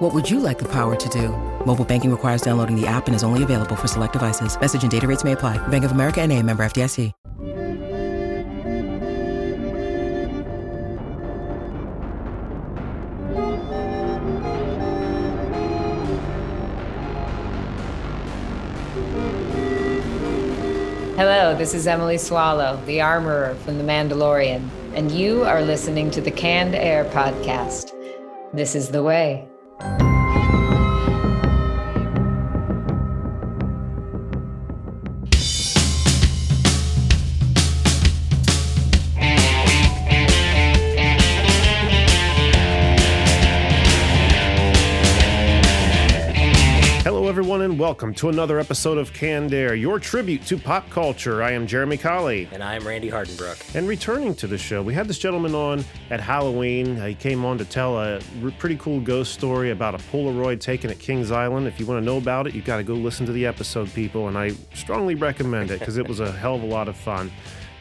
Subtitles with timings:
[0.00, 1.28] What would you like the power to do?
[1.66, 4.58] Mobile banking requires downloading the app and is only available for select devices.
[4.58, 5.58] Message and data rates may apply.
[5.68, 7.12] Bank of America and a member FDIC.
[21.18, 26.22] Hello, this is Emily Swallow, the armorer from The Mandalorian, and you are listening to
[26.22, 27.92] the Canned Air podcast.
[28.54, 29.49] This is the way.
[29.82, 30.09] Hello,
[47.90, 51.42] welcome to another episode of Canned Air, your tribute to pop culture.
[51.42, 52.48] I am Jeremy Colley.
[52.52, 53.74] And I'm Randy Hardenbrook.
[53.74, 57.02] And returning to the show, we had this gentleman on at Halloween.
[57.02, 58.20] He came on to tell a
[58.60, 61.66] pretty cool ghost story about a Polaroid taken at Kings Island.
[61.66, 63.92] If you want to know about it, you've got to go listen to the episode,
[63.92, 64.28] people.
[64.28, 67.32] And I strongly recommend it because it was a hell of a lot of fun.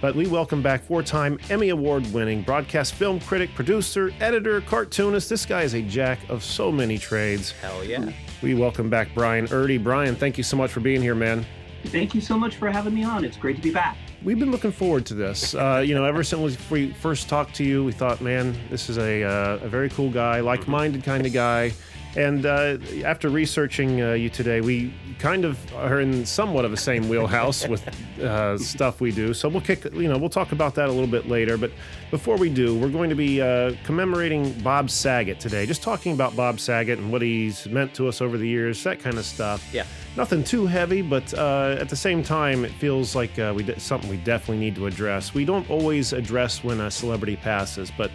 [0.02, 5.30] But we welcome back four time Emmy Award winning broadcast film critic, producer, editor, cartoonist.
[5.30, 7.52] This guy is a jack of so many trades.
[7.52, 8.10] Hell yeah.
[8.42, 9.82] We welcome back Brian Erdy.
[9.84, 11.46] Brian, thank you so much for being here, man.
[11.88, 13.26] Thank you so much for having me on.
[13.26, 13.98] It's great to be back.
[14.24, 15.54] We've been looking forward to this.
[15.54, 18.98] Uh, you know, ever since we first talked to you, we thought, man, this is
[18.98, 21.74] a, uh, a very cool guy, like minded kind of guy.
[22.16, 26.78] And uh, after researching uh, you today, we kind of are in somewhat of the
[26.78, 27.88] same wheelhouse with
[28.20, 29.34] uh, stuff we do.
[29.34, 31.58] So we'll kick, you know, we'll talk about that a little bit later.
[31.58, 31.72] But
[32.10, 35.66] before we do, we're going to be uh, commemorating Bob Saget today.
[35.66, 39.00] Just talking about Bob Saget and what he's meant to us over the years, that
[39.00, 39.68] kind of stuff.
[39.72, 39.86] Yeah.
[40.18, 43.80] Nothing too heavy, but uh, at the same time, it feels like uh, we de-
[43.80, 45.34] something we definitely need to address.
[45.36, 48.10] We don't always address when a celebrity passes, but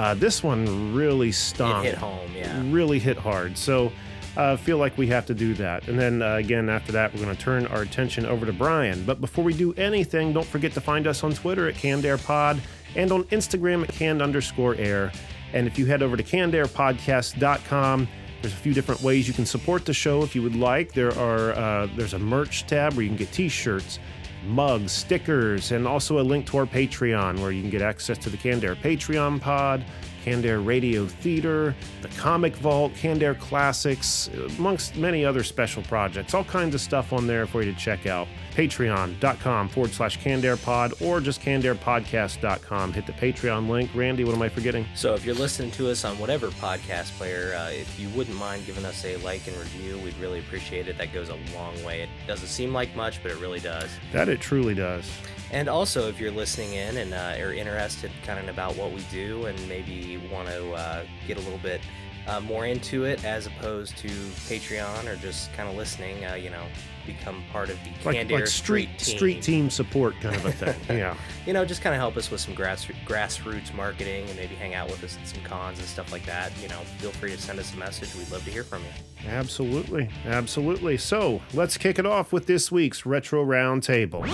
[0.00, 1.84] uh, this one really stung.
[1.84, 2.62] It hit home, yeah.
[2.70, 3.58] Really hit hard.
[3.58, 3.92] So
[4.34, 5.88] I uh, feel like we have to do that.
[5.88, 9.04] And then uh, again, after that, we're going to turn our attention over to Brian.
[9.04, 12.60] But before we do anything, don't forget to find us on Twitter at CannedAirPod
[12.96, 15.12] and on Instagram at canned underscore air.
[15.52, 18.08] And if you head over to cannedairpodcast.com,
[18.40, 20.94] there's a few different ways you can support the show if you would like.
[20.94, 23.98] There are uh, there's a merch tab where you can get T-shirts,
[24.44, 28.30] mugs, stickers, and also a link to our Patreon where you can get access to
[28.30, 29.84] the Canned Air Patreon pod,
[30.24, 34.28] Canned Air Radio Theater, the Comic Vault, Canned Air Classics,
[34.58, 36.34] amongst many other special projects.
[36.34, 38.28] All kinds of stuff on there for you to check out.
[38.60, 42.92] Patreon.com forward slash Canned Air Pod or just CannedAirPodcast.com.
[42.92, 43.90] Hit the Patreon link.
[43.94, 44.84] Randy, what am I forgetting?
[44.94, 48.66] So if you're listening to us on whatever podcast player, uh, if you wouldn't mind
[48.66, 50.98] giving us a like and review, we'd really appreciate it.
[50.98, 52.02] That goes a long way.
[52.02, 53.88] It doesn't seem like much, but it really does.
[54.12, 55.10] That it truly does.
[55.50, 59.00] And also, if you're listening in and uh, are interested kind of about what we
[59.10, 61.80] do and maybe want to uh, get a little bit
[62.26, 66.50] uh, more into it as opposed to Patreon or just kind of listening, uh, you
[66.50, 66.64] know,
[67.06, 69.16] become part of the Like, Canned like Air street team.
[69.16, 70.76] street team support kind of a thing.
[70.98, 71.16] yeah.
[71.46, 74.74] you know, just kind of help us with some grass, grassroots marketing and maybe hang
[74.74, 76.52] out with us at some cons and stuff like that.
[76.62, 78.14] You know, feel free to send us a message.
[78.14, 79.28] We'd love to hear from you.
[79.28, 80.08] Absolutely.
[80.26, 80.98] Absolutely.
[80.98, 84.26] So let's kick it off with this week's Retro Roundtable.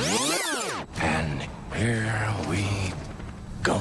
[1.01, 1.43] And
[1.75, 2.93] here we
[3.63, 3.81] go.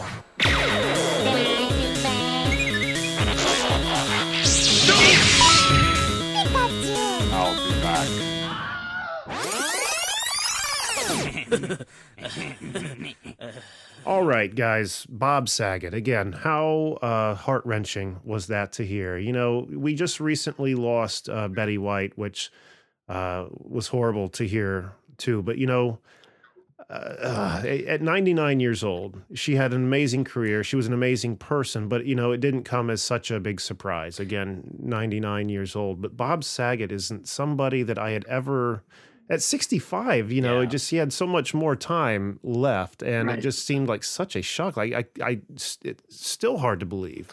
[14.05, 15.05] All right, guys.
[15.09, 15.93] Bob Saget.
[15.93, 19.17] Again, how uh, heart wrenching was that to hear?
[19.17, 22.51] You know, we just recently lost uh, Betty White, which
[23.09, 25.41] uh, was horrible to hear too.
[25.41, 25.99] But, you know,
[26.87, 30.63] uh, at 99 years old, she had an amazing career.
[30.63, 33.59] She was an amazing person, but, you know, it didn't come as such a big
[33.59, 34.19] surprise.
[34.19, 35.99] Again, 99 years old.
[36.01, 38.83] But Bob Saget isn't somebody that I had ever
[39.29, 43.41] at 65 you know it just he had so much more time left and it
[43.41, 44.77] just seemed like such a shock.
[44.77, 45.41] Like i i
[45.83, 47.31] it's still hard to believe.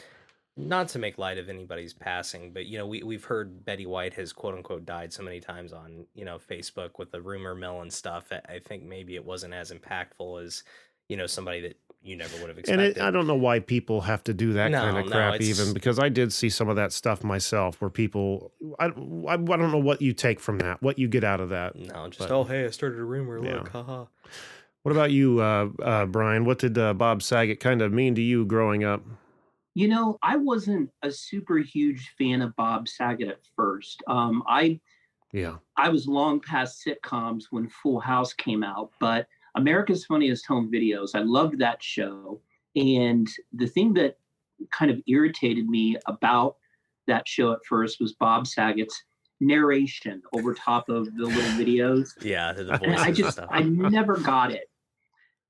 [0.55, 4.12] Not to make light of anybody's passing, but you know, we we've heard Betty White
[4.15, 7.81] has quote unquote died so many times on you know Facebook with the rumor mill
[7.81, 8.31] and stuff.
[8.31, 10.62] I think maybe it wasn't as impactful as
[11.09, 12.96] you know somebody that you never would have and expected.
[12.96, 15.34] it, i don't know why people have to do that No, kind of no, crap
[15.37, 19.34] it's- even because i did see some of that stuff myself where people I, I,
[19.34, 22.08] I don't know what you take from that what you get out of that no,
[22.08, 23.44] just but- oh hey, I started a rumor.
[23.44, 23.58] Yeah.
[23.58, 24.04] Look, haha.
[24.82, 26.44] What about you, uh, uh, Brian?
[26.44, 29.04] What did uh, Bob Saget kind of mean to you growing up?
[29.75, 34.02] You know, I wasn't a super huge fan of Bob Saget at first.
[34.08, 34.81] Um, I
[35.32, 35.58] Yeah.
[35.76, 41.10] I was long past sitcoms when Full House came out, but America's Funniest Home Videos,
[41.14, 42.40] I loved that show.
[42.75, 44.16] And the thing that
[44.70, 46.56] kind of irritated me about
[47.06, 49.02] that show at first was Bob Saget's
[49.40, 52.10] narration over top of the little videos.
[52.22, 53.40] Yeah, the And I just.
[53.50, 54.70] I never got it.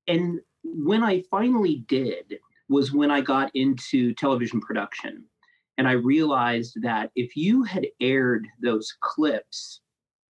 [0.07, 2.39] And when I finally did
[2.69, 5.25] was when I got into television production.
[5.77, 9.81] And I realized that if you had aired those clips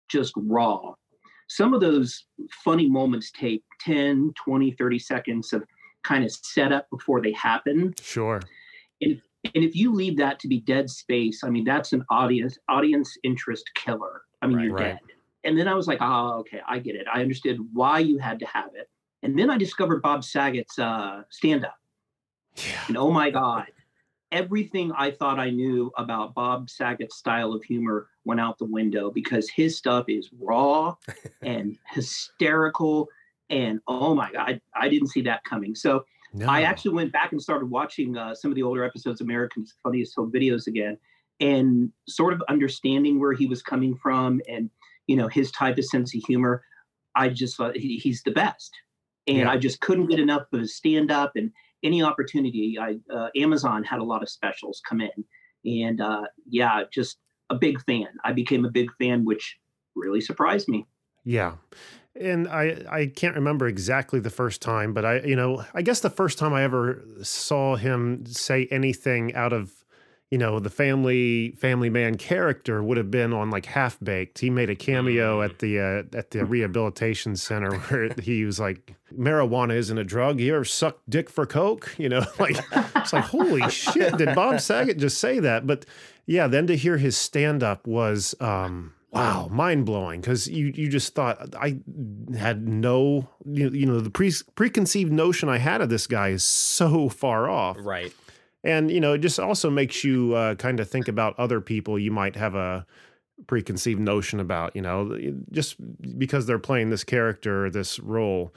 [0.08, 0.94] just raw,
[1.52, 2.28] some of those
[2.64, 5.64] funny moments take 10, 20, 30 seconds of
[6.02, 7.94] kind of setup before they happen.
[8.02, 8.40] Sure.
[9.02, 9.22] And
[9.54, 13.18] and if you leave that to be dead space, I mean, that's an audience audience
[13.24, 14.22] interest killer.
[14.42, 14.66] I mean, Right.
[14.66, 14.84] you're Right.
[14.86, 15.00] dead.
[15.44, 17.06] And then I was like, oh, okay, I get it.
[17.14, 18.88] I understood why you had to have it.
[19.24, 21.76] And then I discovered Bob Saget's uh, stand up.
[22.56, 22.82] Yeah.
[22.88, 23.66] And oh my God,
[24.32, 29.12] everything I thought I knew about Bob Saget's style of humor went out the window
[29.12, 30.96] because his stuff is raw
[31.42, 33.08] and hysterical.
[33.50, 35.76] And oh my God, I, I didn't see that coming.
[35.76, 36.48] So No.
[36.48, 39.76] I actually went back and started watching uh, some of the older episodes of American's
[39.84, 40.98] Funniest Home Videos again
[41.40, 44.70] and sort of understanding where he was coming from and,
[45.08, 46.64] you know, his type of sense of humor.
[47.16, 48.72] I just thought he, he's the best.
[49.28, 49.52] And Yeah.
[49.52, 51.52] I just couldn't get enough of his stand up and
[51.84, 52.78] any opportunity.
[52.80, 55.26] I uh, Amazon had a lot of specials come in.
[55.66, 57.18] And uh, yeah, just
[57.50, 58.08] a big fan.
[58.24, 59.58] I became a big fan, which
[59.96, 60.88] really surprised me.
[61.24, 61.56] Yeah.
[62.20, 66.02] And I I can't remember exactly the first time, but I you know, I guess
[66.02, 69.72] the first time I ever saw him say anything out of
[70.32, 74.40] you know, the family family man character would have been on like Half Baked.
[74.40, 78.94] He made a cameo at the uh, at the rehabilitation center where he was like,
[79.14, 80.40] "Marijuana isn't a drug.
[80.40, 82.58] You ever suck dick for coke?" You know, like
[82.96, 85.68] it's like, holy shit, did Bob Saget just say that?
[85.68, 85.86] But
[86.26, 90.88] yeah, then to hear his stand up was um wow, mind blowing because you you
[90.88, 91.80] just thought I
[92.38, 96.44] had no you, you know the pre, preconceived notion I had of this guy is
[96.44, 97.78] so far off.
[97.82, 98.14] right.
[98.64, 101.98] And, you know, it just also makes you uh, kind of think about other people
[101.98, 102.86] you might have a
[103.48, 105.18] preconceived notion about, you know,
[105.52, 105.78] just
[106.20, 108.54] because they're playing this character, this role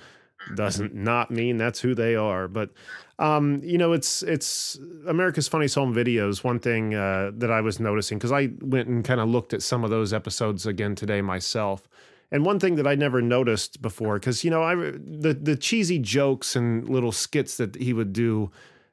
[0.57, 2.49] doesn't not mean that's who they are.
[2.49, 2.71] But,
[3.19, 6.45] um, you know, it's, it's America's Funniest Home Videos.
[6.45, 9.63] One thing uh, that I was noticing, because I went and kind of looked at
[9.63, 11.89] some of those episodes again today myself.
[12.31, 16.01] And one thing that I never noticed before, because you know, I the the cheesy
[16.01, 18.51] jokes and little skits that he would do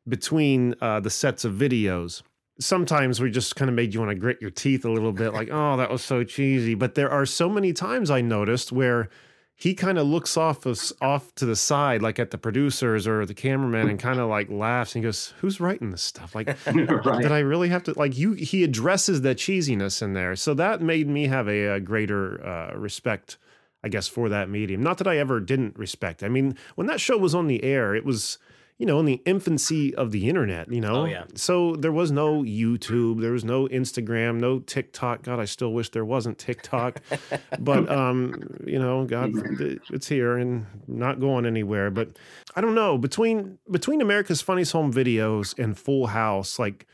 [0.07, 2.21] between uh, the sets of videos.
[2.59, 5.33] Sometimes we just kind of made you want to grit your teeth a little bit,
[5.33, 6.75] like, oh, that was so cheesy.
[6.75, 9.09] But there are so many times I noticed where
[9.61, 13.27] he kind of looks off of, off to the side, like at the producers or
[13.27, 16.33] the cameraman, and kind of like laughs and goes, "Who's writing this stuff?
[16.33, 17.21] Like, right.
[17.21, 18.33] did I really have to like you?
[18.33, 22.75] He addresses that cheesiness in there, so that made me have a, a greater uh,
[22.75, 23.37] respect,
[23.83, 24.81] I guess, for that medium.
[24.81, 26.23] Not that I ever didn't respect.
[26.23, 28.39] I mean, when that show was on the air, it was
[28.81, 30.71] you know in the infancy of the internet.
[30.71, 31.25] You know, Oh, yeah.
[31.35, 35.21] So there was no YouTube, there was no Instagram, no TikTok.
[35.21, 36.99] God, I still wish there wasn't TikTok,
[37.59, 38.33] but um,
[38.65, 39.33] you know, God,
[39.91, 41.91] it's here and not going anywhere.
[41.91, 42.17] But
[42.55, 46.87] I don't know between between America's Funniest Home Videos and Full House, like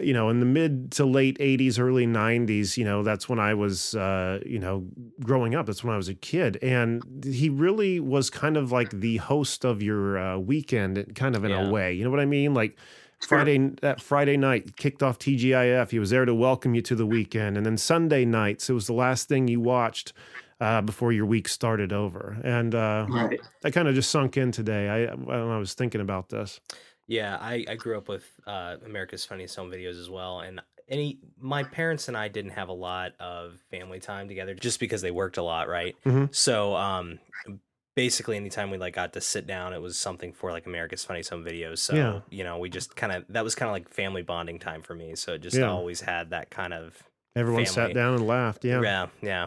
[0.00, 3.54] you know, in the mid to late 80s, early 90s, you know, that's when I
[3.54, 4.86] was, uh, you know,
[5.22, 5.66] growing up.
[5.66, 6.58] That's when I was a kid.
[6.62, 11.44] And he really was kind of like the host of your uh, weekend, kind of
[11.44, 11.68] in Yeah.
[11.68, 11.92] a way.
[11.92, 12.54] You know what I mean?
[12.54, 12.76] Like,
[13.20, 15.90] Friday that Friday night kicked off TGIF.
[15.90, 18.88] He was there to welcome you to the weekend, and then Sunday nights it was
[18.88, 20.12] the last thing you watched
[20.60, 22.36] uh, before your week started over.
[22.42, 23.40] And uh, Right.
[23.60, 24.88] that kind of just sunk in today.
[24.88, 26.58] I when I was thinking about this.
[27.06, 31.18] Yeah, I, I grew up with uh, America's Funniest Home Videos as well, and any
[31.38, 35.10] my parents and I didn't have a lot of family time together just because they
[35.10, 35.96] worked a lot, right?
[36.04, 36.34] Mhm.
[36.34, 37.18] So um,
[37.96, 41.30] basically, anytime we like got to sit down, it was something for like America's Funniest
[41.30, 41.78] Home Videos.
[41.78, 42.20] So Yeah.
[42.30, 44.94] you know, we just kind of that was kind of like family bonding time for
[44.94, 45.14] me.
[45.16, 45.70] So it just Yeah.
[45.70, 47.02] always had that kind of
[47.34, 47.74] Everyone Family.
[47.88, 48.64] sat down and laughed.
[48.64, 48.80] Yeah.
[48.82, 49.46] yeah, yeah.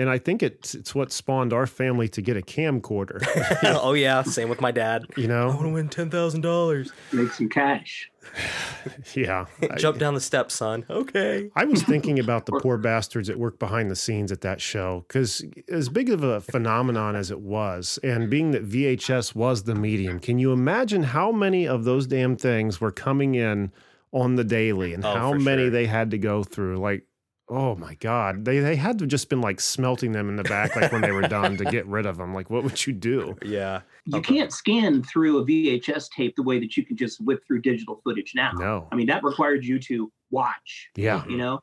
[0.00, 3.20] And I think it's it's what spawned our family to get a camcorder.
[3.82, 5.04] oh yeah, same with my dad.
[5.16, 6.90] you know, I want to win ten thousand dollars.
[7.12, 8.10] Make some cash.
[9.14, 9.46] Yeah.
[9.62, 10.84] I- Jump down the steps, son.
[10.88, 11.50] Okay.
[11.56, 15.04] I was thinking about the poor bastards that work behind the scenes at that show
[15.08, 19.74] because, as big of a phenomenon as it was, and being that VHS was the
[19.74, 23.72] medium, can you imagine how many of those damn things were coming in
[24.12, 25.70] on the daily and Oh, how many sure.
[25.70, 26.78] they had to go through?
[26.78, 27.04] Like,
[27.50, 30.76] Oh my god, they they had to just been like smelting them in the back,
[30.76, 32.32] like when they were done, to get rid of them.
[32.32, 33.36] Like, what would you do?
[33.44, 33.80] Yeah.
[34.06, 34.34] You Okay.
[34.36, 38.00] can't scan through a VHS tape the way that you can just whip through digital
[38.04, 38.52] footage now.
[38.54, 38.88] No.
[38.92, 41.24] I mean, that required you to watch, Yeah.
[41.28, 41.60] you know?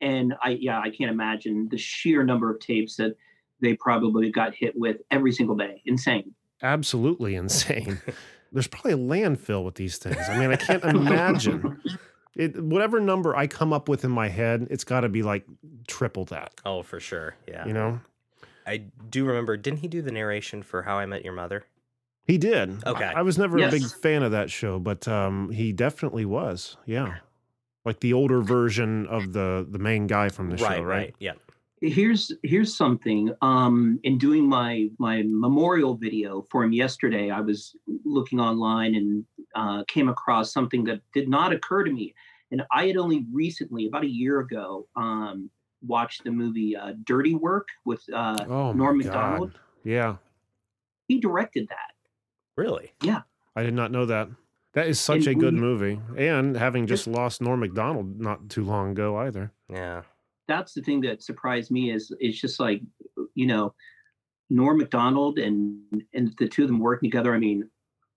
[0.00, 3.16] And I, yeah, I can't imagine the sheer number of tapes that
[3.60, 5.82] they probably got hit with every single day.
[5.86, 6.34] Insane.
[6.62, 8.00] absolutely insane.
[8.52, 10.16] There's probably a landfill with these things.
[10.28, 11.80] I mean, I can't imagine.
[12.36, 15.44] It, whatever number I come up with in my head, it's got to be like
[15.86, 16.52] triple that.
[16.64, 17.36] Oh, for sure.
[17.46, 17.66] Yeah.
[17.66, 18.00] You know,
[18.66, 19.56] I do remember.
[19.56, 21.64] Didn't he do the narration for How I Met Your Mother?
[22.26, 22.84] he did.
[22.86, 23.04] Okay.
[23.04, 26.76] I, I was never a big fan of that show, but um, he definitely was.
[26.86, 27.16] Yeah,
[27.84, 30.78] like the older version of the the main guy from the right.
[30.78, 31.14] show, right?
[31.18, 31.32] Yeah.
[31.80, 33.34] Here's here's something.
[33.42, 39.24] Um, in doing my my memorial video for him yesterday, I was looking online and
[39.54, 42.14] uh, came across something that did not occur to me.
[42.50, 45.50] And I had only recently, about a year ago, um,
[45.84, 49.04] watched the movie uh, Dirty Work with uh, Oh, my Norm God.
[49.06, 49.58] Macdonald.
[49.82, 50.16] Yeah,
[51.08, 51.90] He directed that.
[52.56, 52.92] Really?
[53.02, 53.22] Yeah
[53.56, 54.28] i did not know that.
[54.72, 58.48] That is such And a good we- movie, and having just lost Norm Macdonald not
[58.48, 59.52] too long ago either.
[59.68, 60.02] Yeah.
[60.48, 62.82] That's the thing that surprised me is it's just like,
[63.34, 63.74] you know,
[64.50, 65.80] Norm Macdonald and
[66.12, 67.34] and the two of them working together.
[67.34, 67.68] I mean,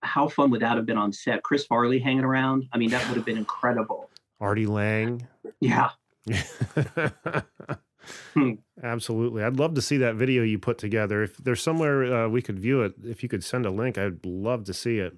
[0.01, 1.43] how fun would that have been on set?
[1.43, 2.65] Chris Farley hanging around.
[2.73, 4.09] I mean, that would have been incredible.
[4.39, 5.27] Artie Lange.
[5.59, 5.89] Yeah.
[8.33, 8.53] Hmm.
[8.81, 9.43] Absolutely.
[9.43, 11.23] I'd love to see that video you put together.
[11.23, 14.25] If there's somewhere uh, we could view it, if you could send a link, I'd
[14.25, 15.13] love to see it.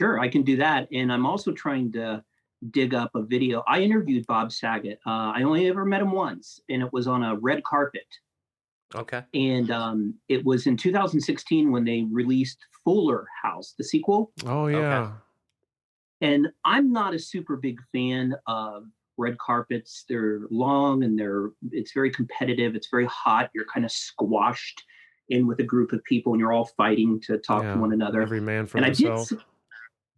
[0.00, 0.88] Sure, I can do that.
[0.92, 2.24] And I'm also trying to
[2.70, 3.62] dig up a video.
[3.66, 4.98] I interviewed Bob Saget.
[5.06, 8.06] Uh, I only ever met him once, and it was on a red carpet.
[8.94, 9.22] Okay.
[9.34, 14.32] And um, it was in 2016 when they released Fuller House, the sequel.
[14.46, 15.12] Oh, yeah.
[16.20, 18.84] And I'm not a super big fan of
[19.16, 20.04] red carpets.
[20.08, 22.74] They're long and they're it's very competitive.
[22.76, 23.50] It's very hot.
[23.54, 24.82] You're kind of squashed
[25.30, 27.92] in with a group of people, and you're all fighting to talk Yeah, to one
[27.92, 28.20] another.
[28.20, 29.28] Every man for and I himself.
[29.30, 29.44] did, s-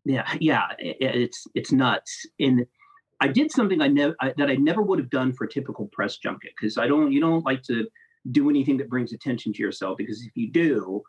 [0.05, 2.27] yeah, yeah, it's it's nuts.
[2.39, 2.67] And
[3.21, 6.19] I did something I never that I never would have done for a typical press
[6.19, 7.87] junket because I don't you don't like to
[8.31, 11.03] do anything that brings attention to yourself because if you do,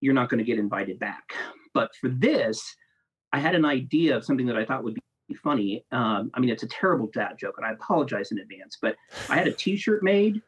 [0.00, 1.34] you're not going to get invited back.
[1.74, 2.62] But for this,
[3.32, 4.94] I had an idea of something that I thought would
[5.28, 5.84] be funny.
[5.92, 8.78] Um, I mean, it's a terrible dad joke, and I apologize in advance.
[8.80, 8.96] But
[9.28, 10.40] I had a T-shirt made.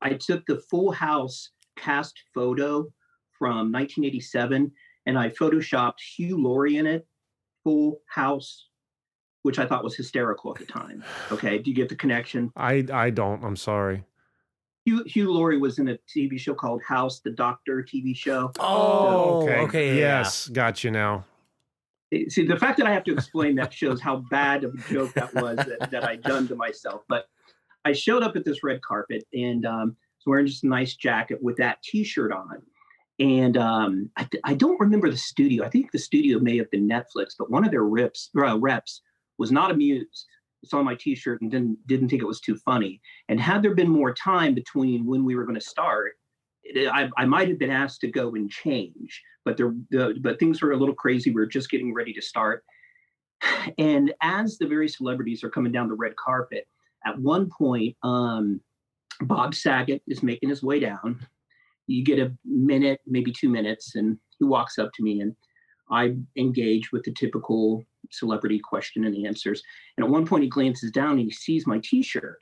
[0.00, 2.90] I took the Full House cast photo
[3.38, 4.72] from 1987
[5.06, 7.06] and I photoshopped Hugh Laurie in it,
[7.64, 8.68] Full House,
[9.42, 11.04] which I thought was hysterical at the time.
[11.30, 12.52] Okay, do you get the connection?
[12.56, 13.44] I, I don't.
[13.44, 14.04] I'm sorry.
[14.84, 18.52] Hugh, Hugh Laurie was in a TV show called House, the Doctor TV show.
[18.58, 19.88] Oh, okay.
[19.88, 20.48] yeah, yes.
[20.48, 21.24] Got you now.
[22.28, 25.14] See, the fact that I have to explain that shows how bad of a joke
[25.14, 27.02] that was that, that I done to myself.
[27.08, 27.26] But
[27.84, 31.42] I showed up at this red carpet and um, was wearing just a nice jacket
[31.42, 32.62] with that T-shirt on.
[33.20, 35.64] And um, I, I don't remember the studio.
[35.64, 39.02] I think the studio may have been Netflix, but one of their rips, uh, reps
[39.38, 40.26] was not amused.
[40.64, 43.00] Saw my T-shirt and didn't didn't think it was too funny.
[43.28, 46.12] And had there been more time between when we were going to start,
[46.62, 49.22] it- I, I might have been asked to go and change.
[49.44, 51.30] But there, the, but things were a little crazy.
[51.30, 52.64] We were just getting ready to start.
[53.76, 56.66] And as the various celebrities are coming down the red carpet,
[57.04, 58.60] at one point, um,
[59.20, 61.26] Bob Saget is making his way down.
[61.86, 65.34] You get a minute, maybe two minutes, and he walks up to me, and
[65.90, 69.62] I engage with the typical celebrity question and answers.
[69.96, 72.38] And at one point, he glances down and he sees my T-shirt,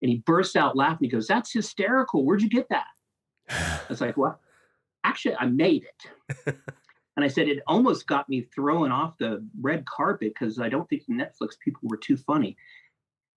[0.00, 1.08] and he bursts out laughing.
[1.08, 2.24] He goes, "That's hysterical!
[2.24, 2.86] Where'd you get that?"
[3.48, 4.40] I was like, "Well,
[5.04, 6.56] actually, I made it."
[7.16, 10.88] and I said it almost got me thrown off the red carpet because I don't
[10.88, 12.56] think the Netflix people were too funny.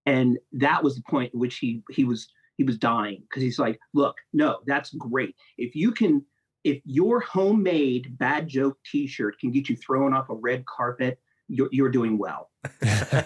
[0.05, 2.27] And that was the point at which he he was
[2.57, 5.35] he was dying because he's like, look, no, that's great.
[5.57, 6.23] If you can,
[6.63, 11.69] if your homemade bad joke T-shirt can get you thrown off a red carpet, you're
[11.71, 12.49] you're doing well.
[12.81, 13.21] That's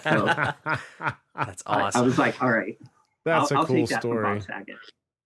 [1.66, 1.66] awesome.
[1.66, 2.76] I, was like, all right,
[3.24, 4.40] That's I'll, a I'll cool take that story.
[4.40, 4.46] So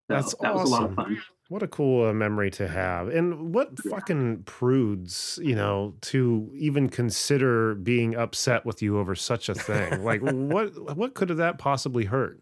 [0.08, 0.96] That's that was a lot of awesome.
[0.96, 1.22] fun.
[1.48, 3.08] What a cool uh, memory to have.
[3.08, 3.90] And what Yeah.
[3.90, 10.04] fucking prudes, you know, to even consider being upset with you over such a thing.
[10.04, 12.40] like what what could have that possibly hurt?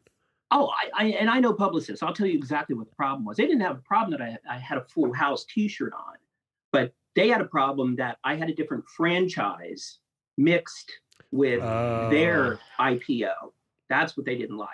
[0.52, 2.02] Oh, I, I and I know publicists.
[2.02, 3.38] I'll tell you exactly what the problem was.
[3.38, 6.16] They didn't have a problem that I, I had a Full House T-shirt on,
[6.72, 9.98] but they had a problem that I had a different franchise
[10.36, 10.92] mixed
[11.30, 12.82] with their oh.
[12.82, 13.32] IPO.
[13.88, 14.68] That's what they didn't like.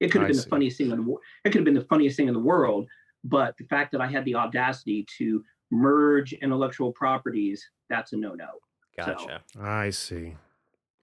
[0.00, 1.20] It could have I been the funniest thing in the world.
[1.44, 2.88] It could have been the funniest thing in the world,
[3.24, 8.48] but the fact that I had the audacity to merge intellectual properties, that's a no-no.
[8.96, 9.42] gotcha.
[9.58, 10.36] I see.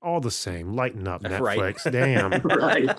[0.01, 1.57] All the same, lighten up Right.
[1.59, 1.91] Netflix.
[1.91, 2.41] Damn.
[2.43, 2.89] Right.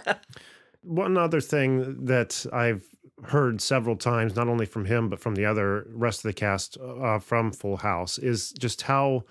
[0.82, 2.84] One other thing that I've
[3.24, 6.78] heard several times, not only from him, but from the other rest of the cast
[6.78, 9.24] uh, from Full House, is just how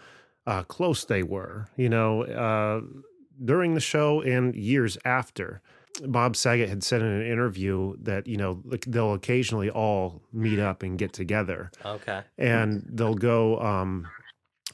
[0.46, 2.82] uh, close they were, you know, uh,
[3.44, 5.62] during the show and years after.
[6.06, 10.60] Bob Saget had said in an interview that, you know, like, they'll occasionally all meet
[10.60, 12.22] up and get together Okay.
[12.38, 14.08] and they'll go um,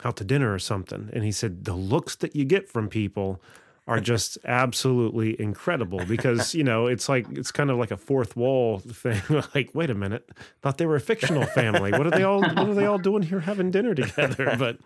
[0.04, 1.10] out to dinner or something.
[1.14, 3.42] And he said, the looks that you get from people
[3.88, 8.36] are just absolutely incredible because you know it's like it's kind of like a fourth
[8.36, 9.22] wall thing.
[9.54, 10.30] Like wait a minute.
[10.62, 11.92] Thought they were a fictional family.
[11.92, 14.56] What are they all what are they all doing here having dinner together?
[14.66, 14.78] But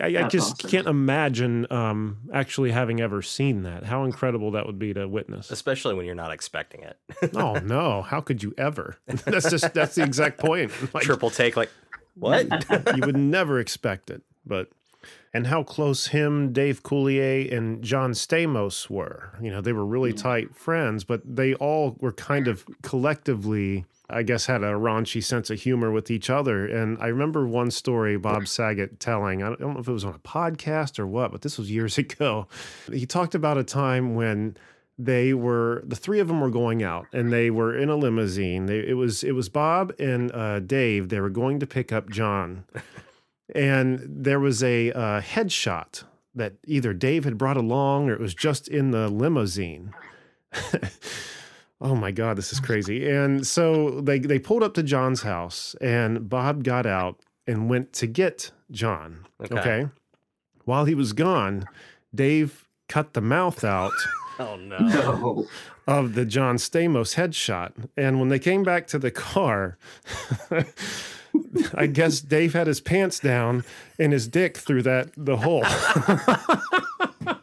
[0.00, 0.70] I, I just awesome.
[0.70, 3.84] can't imagine um, actually having ever seen that.
[3.84, 5.50] How incredible that would be to witness.
[5.50, 6.96] Especially when you're not expecting it.
[7.34, 8.02] oh no.
[8.02, 8.96] How could you ever?
[9.06, 10.72] That's just that's the exact point.
[10.94, 11.70] Like, Triple take, like,
[12.14, 12.46] what?
[12.96, 14.68] you would never expect it, but
[15.32, 19.38] and how close him, Dave Coulier, and John Stamos were.
[19.40, 24.24] You know, they were really tight friends, but they all were kind of collectively, I
[24.24, 26.66] guess, had a raunchy sense of humor with each other.
[26.66, 29.42] And I remember one story Bob Saget telling.
[29.42, 31.96] I don't know if it was on a podcast or what, but this was years
[31.98, 32.48] ago.
[32.92, 34.56] He talked about a time when
[34.98, 38.66] they were the three of them were going out and they were in a limousine
[38.66, 42.10] they, it was it was bob and uh, dave they were going to pick up
[42.10, 42.64] john
[43.54, 46.04] and there was a uh, headshot
[46.34, 49.92] that either dave had brought along or it was just in the limousine
[51.80, 55.74] oh my god this is crazy and so they they pulled up to john's house
[55.80, 59.58] and bob got out and went to get john Okay.
[59.58, 59.88] okay
[60.64, 61.64] while he was gone
[62.14, 63.92] dave cut the mouth out
[64.40, 64.78] oh, no.
[64.78, 65.46] No.
[65.86, 67.72] of the John Stamos headshot.
[67.96, 69.76] And when they came back to the car,
[71.74, 73.64] I guess Dave had his pants down
[73.98, 75.64] and his dick through that the hole.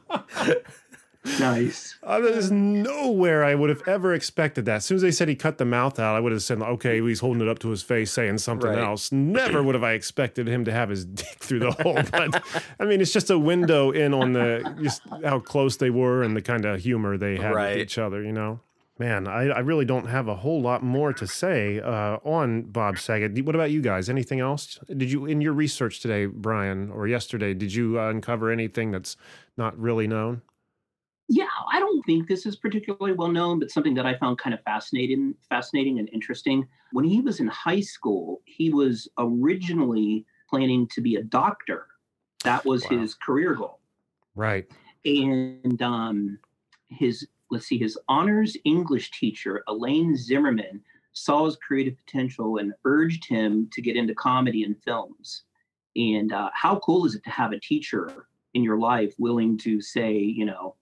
[1.42, 1.98] Nice.
[2.04, 4.76] Uh, There's nowhere I would have ever expected that.
[4.78, 7.02] As soon as they said he cut the mouth out, I would have said, okay,
[7.02, 8.80] he's holding it up to his face saying something Right.
[8.80, 9.12] else.
[9.12, 12.00] Never would have I expected him to have his dick through the hole.
[12.12, 12.42] But
[12.80, 16.34] I mean, it's just a window in on the just how close they were and
[16.36, 17.72] the kind of humor they had Right.
[17.74, 18.62] with each other, you know?
[19.00, 22.98] Man, I, I really don't have a whole lot more to say uh, on Bob
[22.98, 23.46] Saget.
[23.46, 24.10] What about you guys?
[24.10, 24.80] Anything else?
[24.88, 29.16] Did you, in your research today, Brian, or yesterday, did you uh, uncover anything that's
[29.56, 30.42] not really known?
[31.30, 34.54] Yeah, I don't think this is particularly well known, but something that I found kind
[34.54, 36.68] of fascinating, fascinating and interesting.
[36.92, 41.86] When he was in high school, he was originally planning to be a doctor.
[42.44, 43.00] That was Wow.
[43.00, 43.80] his career goal.
[44.36, 44.66] Right.
[45.06, 46.40] And um,
[46.88, 50.82] his let's see, his honors English teacher Elaine Zimmerman
[51.14, 55.44] saw his creative potential and urged him to get into comedy and films.
[55.96, 59.82] And uh, how cool is it to have a teacher in your life willing to
[59.82, 60.76] say, you know,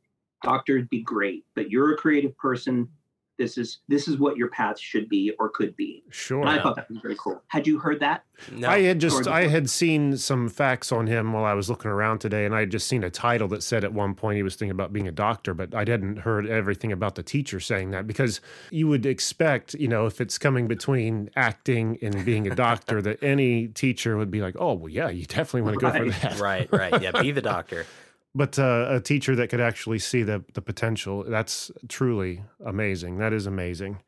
[0.43, 2.89] doctors be great, but you're a creative person.
[3.38, 6.04] This is this is what your path should be or could be.
[6.10, 6.41] Sure.
[6.41, 7.41] And I thought that was very cool.
[7.48, 8.24] Had you heard that?
[8.52, 8.69] No.
[8.69, 12.19] I had just I had seen some facts on him while I was looking around
[12.19, 14.56] today, and I had just seen a title that said at one point he was
[14.56, 18.08] thinking about being a doctor, but I hadn't heard everything about the teacher saying that
[18.08, 23.02] because you would expect, you know, if it's coming between acting and being a doctor,
[23.02, 26.10] that any teacher would be like, oh well, yeah, you definitely want to go for
[26.21, 26.39] that.
[26.39, 27.02] right, right.
[27.02, 27.86] Yeah, be the doctor.
[28.36, 33.17] But uh, a teacher that could actually see the the potential, that's truly amazing.
[33.17, 34.00] That is amazing.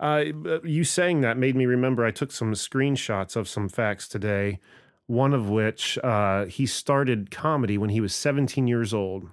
[0.00, 0.24] Uh,
[0.64, 4.58] you saying that made me remember I took some screenshots of some facts today.
[5.06, 9.28] One of which uh, he started comedy when he was 17 years old.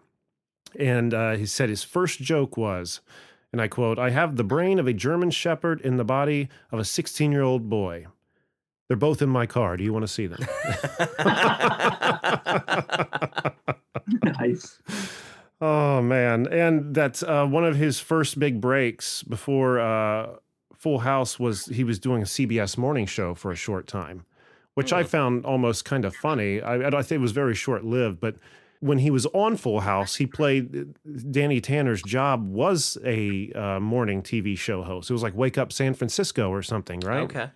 [0.78, 3.00] And uh, he said his first joke was,
[3.52, 6.80] and I quote, I have the brain of a German shepherd in the body of
[6.80, 8.08] a 16 year old boy.
[8.88, 9.78] They're both in my car.
[9.78, 10.46] Do you want to see them?
[14.24, 14.80] nice.
[15.60, 20.36] Oh man, and that's uh, one of his first big breaks before uh,
[20.76, 24.26] Full House was he was doing a CBS morning show for a short time,
[24.76, 26.62] which I found almost kind of funny.
[26.62, 28.36] I, I think it was very short lived, but
[28.80, 30.94] when he was on Full House, he played
[31.32, 35.10] Danny Tanner's job was a uh, morning TV show host.
[35.10, 37.22] It was like Wake Up San Francisco or something, right?
[37.22, 37.50] Okay.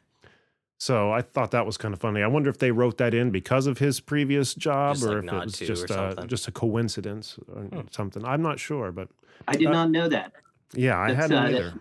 [0.81, 2.23] So I thought that was kind of funny.
[2.23, 5.25] I wonder if they wrote that in because of his previous job, Just or like
[5.25, 8.25] if it was just uh, just a coincidence or something.
[8.25, 9.07] I'm not sure, but
[9.47, 10.31] I did Uh, not know that.
[10.73, 11.63] yeah, I That's, hadn't uh, either.
[11.69, 11.79] that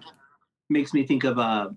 [0.68, 1.70] makes me think of uh,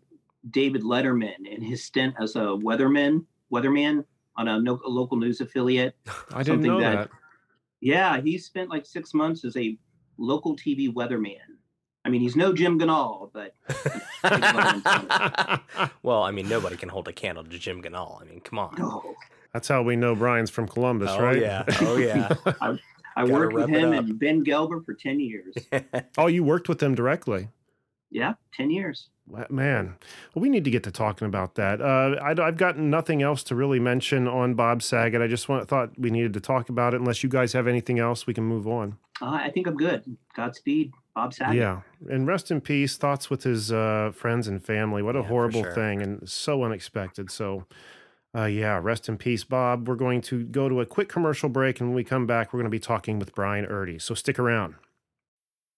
[0.52, 4.04] David Letterman and his stint as a weatherman, weatherman
[4.36, 5.96] on a, no, a local news affiliate.
[6.34, 7.10] I didn't know that- that.
[7.80, 9.78] Yeah, he spent like six months as a
[10.18, 11.53] local TV weatherman.
[12.06, 13.56] I mean, he's no Jym Ganahl, but
[16.04, 18.22] well, I mean, nobody can hold a candle to Jym Ganahl.
[18.22, 18.76] I mean, come on.
[18.78, 19.16] no.
[19.54, 21.40] That's how we know Brian's from Columbus, oh right?
[21.40, 21.64] yeah.
[21.82, 22.34] Oh yeah.
[23.16, 25.54] I Gotta worked with him and Ben Gelber for 10 years.
[26.18, 27.50] oh, you worked with them directly.
[28.10, 29.10] Yeah, 10 years.
[29.50, 29.96] Man,
[30.34, 31.80] well, we need to get to talking about that.
[31.80, 35.22] Uh, I, have got nothing else to really mention on Bob Saget.
[35.22, 37.00] I just want, thought we needed to talk about it.
[37.00, 38.98] Unless you guys have anything else, we can move on.
[39.22, 40.18] Uh, I think I'm good.
[40.36, 41.56] Godspeed, Bob Saget.
[41.56, 42.98] Yeah, and rest in peace.
[42.98, 45.02] Thoughts with his uh, friends and family.
[45.02, 45.74] What a yeah, horrible sure.
[45.74, 47.30] thing, and so unexpected.
[47.30, 47.66] So,
[48.36, 49.88] uh, yeah, rest in peace, Bob.
[49.88, 52.60] We're going to go to a quick commercial break, and when we come back, we're
[52.60, 54.02] going to be talking with Brian Erdy.
[54.02, 54.76] So stick around.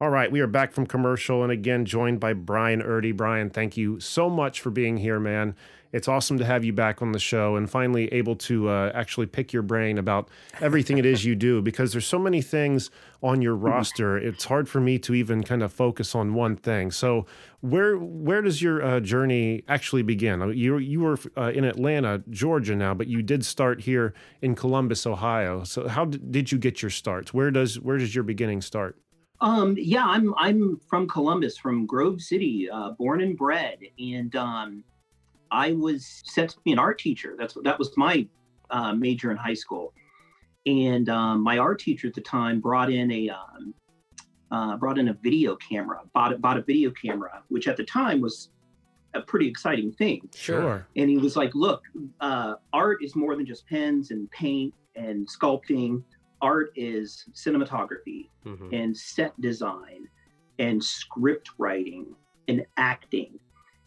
[0.00, 3.16] All right, we are back from commercial and again joined by Brian Erdy.
[3.16, 5.56] Brian, thank you so much for being here, man.
[5.90, 9.26] It's awesome to have you back on the show and finally able to uh, actually
[9.26, 10.28] pick your brain about
[10.60, 12.92] everything it is you do because there's so many things
[13.24, 14.16] on your roster.
[14.16, 16.92] It's hard for me to even kind of focus on one thing.
[16.92, 17.26] So,
[17.60, 20.52] where where does your uh, journey actually begin?
[20.56, 25.08] You you were uh, in Atlanta, Georgia now, but you did start here in Columbus,
[25.08, 25.64] Ohio.
[25.64, 27.34] So, how did you get your start?
[27.34, 28.96] Where does where does your beginning start?
[29.40, 34.84] Um, yeah, I'm I'm from Columbus, from Grove City, uh, born and bred, and um,
[35.50, 37.36] I was set to be an art teacher.
[37.38, 38.26] That's that was my
[38.70, 39.92] uh, major in high school,
[40.66, 43.74] and um, my art teacher at the time brought in a um,
[44.50, 48.20] uh, brought in a video camera, bought bought a video camera, which at the time
[48.20, 48.50] was
[49.14, 50.28] a pretty exciting thing.
[50.34, 50.86] Sure.
[50.96, 51.82] And he was like, "Look,
[52.20, 56.02] uh, art is more than just pens and paint and sculpting."
[56.40, 58.72] Art is cinematography mm-hmm.
[58.72, 60.08] and set design
[60.58, 62.14] and script writing
[62.48, 63.38] and acting.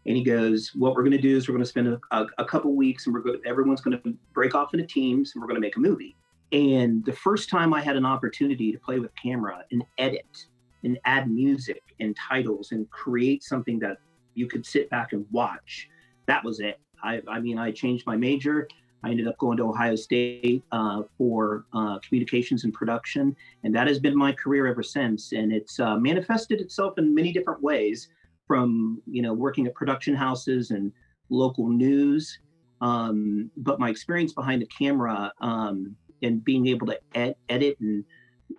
[0.05, 2.25] And he goes, "What we're going to do is we're going to spend a, a,
[2.39, 3.39] a couple weeks, and we're going.
[3.45, 6.15] Everyone's going to break off into teams, and we're going to make a movie."
[6.51, 10.45] And the first time I had an opportunity to play with camera and edit
[10.83, 13.97] and add music and titles and create something that
[14.33, 15.87] you could sit back and watch,
[16.25, 16.79] that was it.
[17.03, 18.67] I, I mean, I changed my major.
[19.03, 23.87] I ended up going to Ohio State uh, for uh, communications and production, and that
[23.87, 25.31] has been my career ever since.
[25.31, 28.09] And it's uh, manifested itself in many different ways,
[28.47, 30.91] from you know working at production houses and
[31.29, 32.39] local news.
[32.81, 38.03] Um, but my experience behind the camera um, and being able to ed- edit and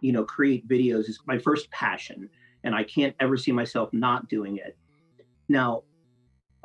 [0.00, 2.28] you know create videos is my first passion,
[2.64, 4.76] and I can't ever see myself not doing it.
[5.48, 5.82] Now,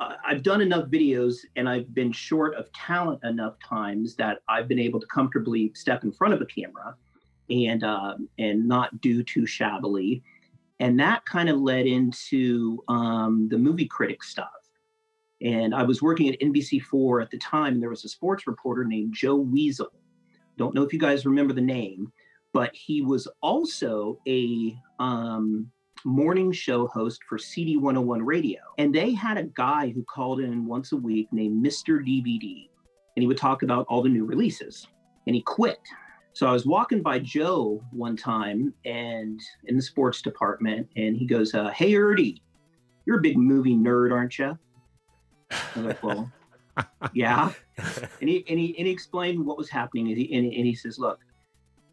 [0.00, 4.78] I've done enough videos and I've been short of talent enough times that I've been
[4.78, 6.94] able to comfortably step in front of a camera
[7.50, 10.22] and uh, and not do too shabbily.
[10.80, 14.50] And that kind of led into um, the movie critic stuff.
[15.40, 18.84] And I was working at NBC4 at the time, and there was a sports reporter
[18.84, 19.92] named Joe Weasel.
[20.56, 22.12] Don't know if you guys remember the name,
[22.52, 25.70] but he was also a um,
[26.04, 28.60] morning show host for CD 101 Radio.
[28.78, 32.00] And they had a guy who called in once a week named Mr.
[32.00, 32.68] DVD,
[33.16, 34.86] and he would talk about all the new releases.
[35.26, 35.80] And he quit.
[36.32, 41.26] So I was walking by Joe one time and in the sports department, and he
[41.26, 42.40] goes, uh, Hey, Erdy,
[43.06, 44.58] you're a big movie nerd, aren't you?
[45.50, 46.30] I was like, Well,
[47.12, 47.52] yeah.
[48.20, 50.08] And he, and, he, and he explained what was happening.
[50.08, 51.18] And he, and he says, Look,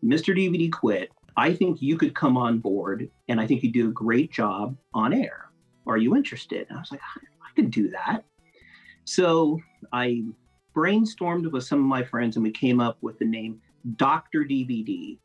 [0.04, 0.38] Mr.
[0.38, 3.94] DVD quit I think you could come on board and I think you do a
[3.94, 5.50] great job on air.
[5.88, 6.66] Are you interested?
[6.70, 8.24] And I was like, I, I could do that.
[9.04, 9.60] So
[9.92, 10.24] I
[10.76, 13.62] brainstormed with some of my friends and we came up with the name
[13.98, 14.44] Dr.
[14.44, 15.18] DVD.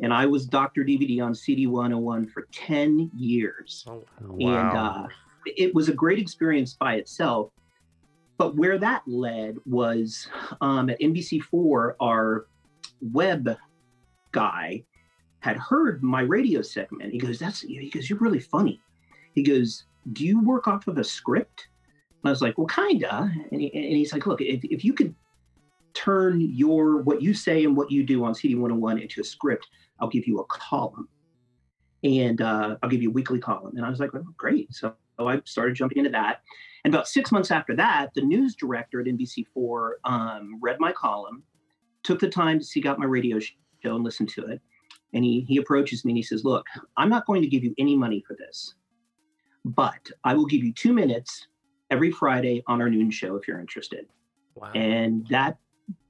[0.00, 0.84] And I was Dr.
[0.84, 3.84] DVD on CD 101 for 10 years.
[3.88, 4.68] Oh, wow.
[4.68, 5.06] And uh,
[5.46, 7.50] it was a great experience by itself.
[8.36, 10.28] But where that led was
[10.60, 12.46] um, at NBC4, our
[13.00, 13.56] web
[14.32, 14.84] guy
[15.44, 17.12] had heard my radio segment.
[17.12, 18.80] He goes, "That's," he goes, "You're really funny."
[19.34, 21.68] He goes, "Do you work off of a script?"
[22.08, 24.94] And I was like, "Well, kinda." And, he, and he's like, "Look, if, if you
[24.94, 25.14] could
[25.92, 29.68] turn your what you say and what you do on CD 101 into a script,
[30.00, 31.10] I'll give you a column,
[32.02, 34.94] and uh, I'll give you a weekly column." And I was like, well, "Great!" So
[35.18, 36.40] I started jumping into that.
[36.84, 41.42] And about six months after that, the news director at NBC4 um, read my column,
[42.02, 44.62] took the time to seek out my radio show and listen to it
[45.14, 47.74] and he he approaches me and he says, "Look, I'm not going to give you
[47.78, 48.74] any money for this,
[49.64, 51.46] but I will give you two minutes
[51.90, 54.06] every Friday on our noon show if you're interested."
[54.56, 54.70] Wow.
[54.74, 55.58] And that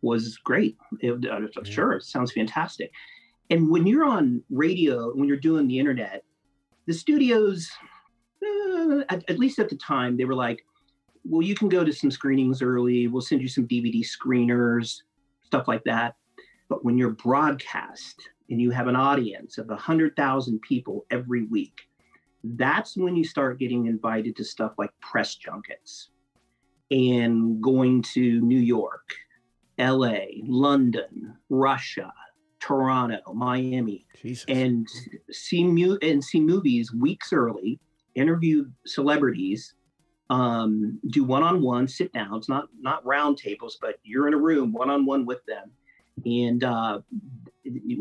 [0.03, 0.77] was great.
[1.01, 1.63] It, uh, yeah.
[1.65, 2.91] Sure, it sounds fantastic.
[3.51, 6.25] And when you're on radio, when you're doing the internet,
[6.87, 7.71] the studios
[8.43, 10.65] uh, at, at least at the time, they were like,
[11.25, 13.07] well, you can go to some screenings early.
[13.07, 15.03] We'll send you some DVD screeners,
[15.43, 16.17] stuff like that.
[16.69, 21.89] But when you're broadcast and you have an audience of 100,000 people every week,
[22.43, 26.11] that's when you start getting invited to stuff like press junkets
[26.91, 29.15] and going to New York,
[29.79, 32.13] LA, London, Russia,
[32.61, 34.45] Toronto, Miami, Jesus.
[34.49, 34.87] and
[35.31, 37.81] see mu- and see movies weeks early,
[38.15, 39.75] interview celebrities,
[40.31, 45.27] um, do one-on-one sit downs, not not round tables, but you're in a room one-on-one
[45.27, 45.71] with them.
[46.25, 47.01] And uh,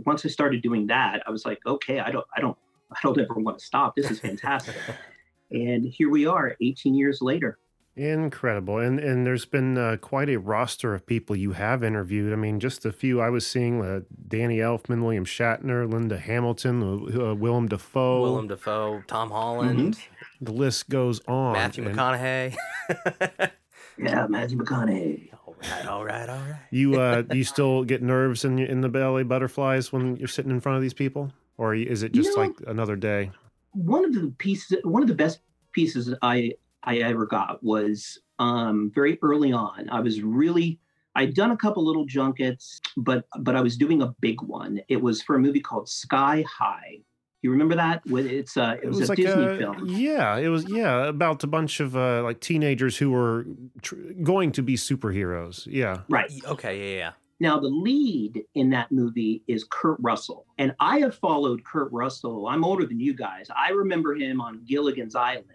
[0.05, 2.57] once I started doing that, I was like, okay, I don't, I don't,
[2.91, 3.95] I don't ever want to stop.
[3.95, 4.75] This is fantastic.
[5.51, 7.57] and here we are, 18 years later.
[7.95, 12.33] Incredible, and and there's been uh, quite a roster of people you have interviewed.
[12.33, 16.81] I mean, just a few I was seeing: uh, Danny Elfman, William Shatner, Linda Hamilton,
[16.81, 19.99] uh, uh Willem Dafoe, Willem Dafoe, Tom Holland,
[20.41, 21.53] the list goes on.
[21.53, 23.51] Matthew And McConaughey.
[23.97, 25.29] Yeah, Matthew McConaughey.
[25.63, 26.59] All right, all right, all right.
[26.71, 30.59] You uh, you still get nerves in in the belly, butterflies when you're sitting in
[30.59, 33.31] front of these people, or is it You just know- like another day?
[33.75, 35.39] one of the pieces one of the best
[35.71, 36.51] pieces i
[36.83, 40.77] i ever got was um very early on i was really
[41.15, 45.01] i'd done a couple little junkets but but i was doing a big one it
[45.01, 46.99] was for a movie called sky high
[47.43, 50.65] you remember that With- it's uh it, was, a disney a- film Yeah, it was
[50.67, 53.45] yeah about a bunch of uh, like teenagers who were
[53.83, 55.67] tr- going to be superheroes.
[55.69, 56.01] Yeah.
[56.09, 57.11] right Okay, yeah, yeah.
[57.39, 60.45] Now, the lead in that movie is Kurt Russell.
[60.59, 62.47] And I have followed Kurt Russell.
[62.47, 63.47] I'm older than you guys.
[63.53, 65.47] I remember him on Gilligan's Island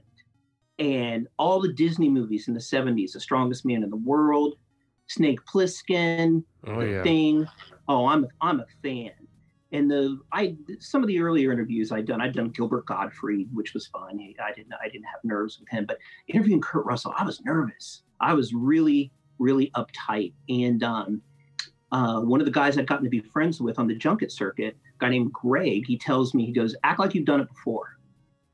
[0.79, 4.57] and all the Disney movies in the 70s The Strongest Man in the World,
[5.07, 7.03] Snake Plissken, Oh The yeah.
[7.03, 7.47] Thing.
[7.89, 9.13] Oh, I'm, I'm a fan.
[9.73, 13.75] And the I some of the earlier interviews I'd done, I'd done Gilbert Gottfried, which
[13.75, 14.19] was fun.
[14.43, 18.03] I didn't I didn't have nerves with him, but interviewing Kurt Russell, I was nervous.
[18.21, 20.33] I was really really uptight.
[20.49, 21.23] And um,
[21.93, 24.77] uh, one of the guys I'd gotten to be friends with on the junket circuit,
[24.77, 27.99] a guy named Greg, he tells me, he goes, act like you've done it before.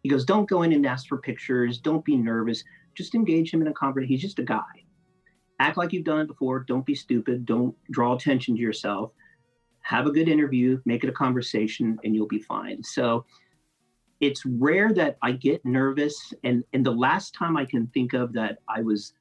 [0.03, 1.79] He goes, don't go in and ask for pictures.
[1.79, 2.63] Don't be nervous.
[2.95, 4.09] Just engage him in a conversation.
[4.09, 4.85] He's just a guy.
[5.61, 6.61] Act like you've done it before.
[6.61, 7.47] Don't be stupid.
[7.47, 9.13] Don't draw attention to yourself.
[9.85, 12.83] Have a good interview, make it a conversation, and you'll be fine.
[12.83, 13.25] So
[14.21, 16.33] it's rare that I get nervous.
[16.43, 19.13] And, and the last time I can think of that I was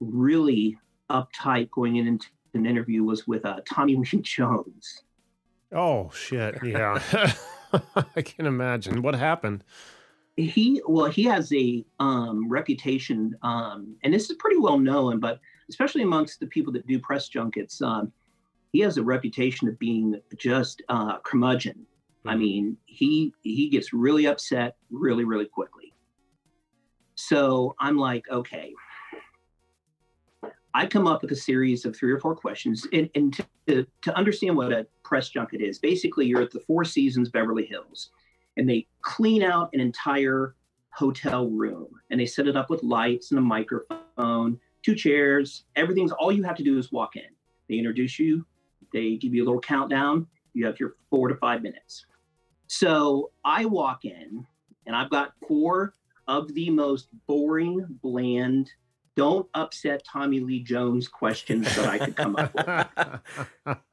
[0.00, 0.78] really
[1.10, 5.02] uptight going into an interview was with uh, Tommy Lee Jones.
[5.72, 6.56] Oh shit.
[6.62, 7.02] Yeah.
[8.16, 9.64] I can imagine what happened.
[10.36, 15.38] He well, he has a um, reputation, um, and this is pretty well known, but
[15.68, 18.12] especially amongst the people that do press junkets, um,
[18.74, 21.86] he has a reputation of being just uh, curmudgeon.
[22.26, 25.94] I mean, he he gets really upset really really quickly.
[27.14, 28.74] So I'm like, okay.
[30.74, 34.16] I come up with a series of three or four questions, and, and to, to
[34.16, 38.10] understand what a press junket is, basically you're at the Four Seasons Beverly Hills,
[38.56, 40.56] and they clean out an entire
[40.90, 46.10] hotel room, and they set it up with lights and a microphone, two chairs, everything's
[46.10, 47.30] all you have to do is walk in.
[47.68, 48.44] They introduce you,
[48.94, 50.26] they give you a little countdown.
[50.54, 52.06] You have your four to five minutes.
[52.68, 54.46] So I walk in,
[54.86, 55.92] and I've got four
[56.26, 58.70] of the most boring, bland,
[59.16, 62.54] don't upset Tommy Lee Jones questions that I could come up
[63.66, 63.78] with.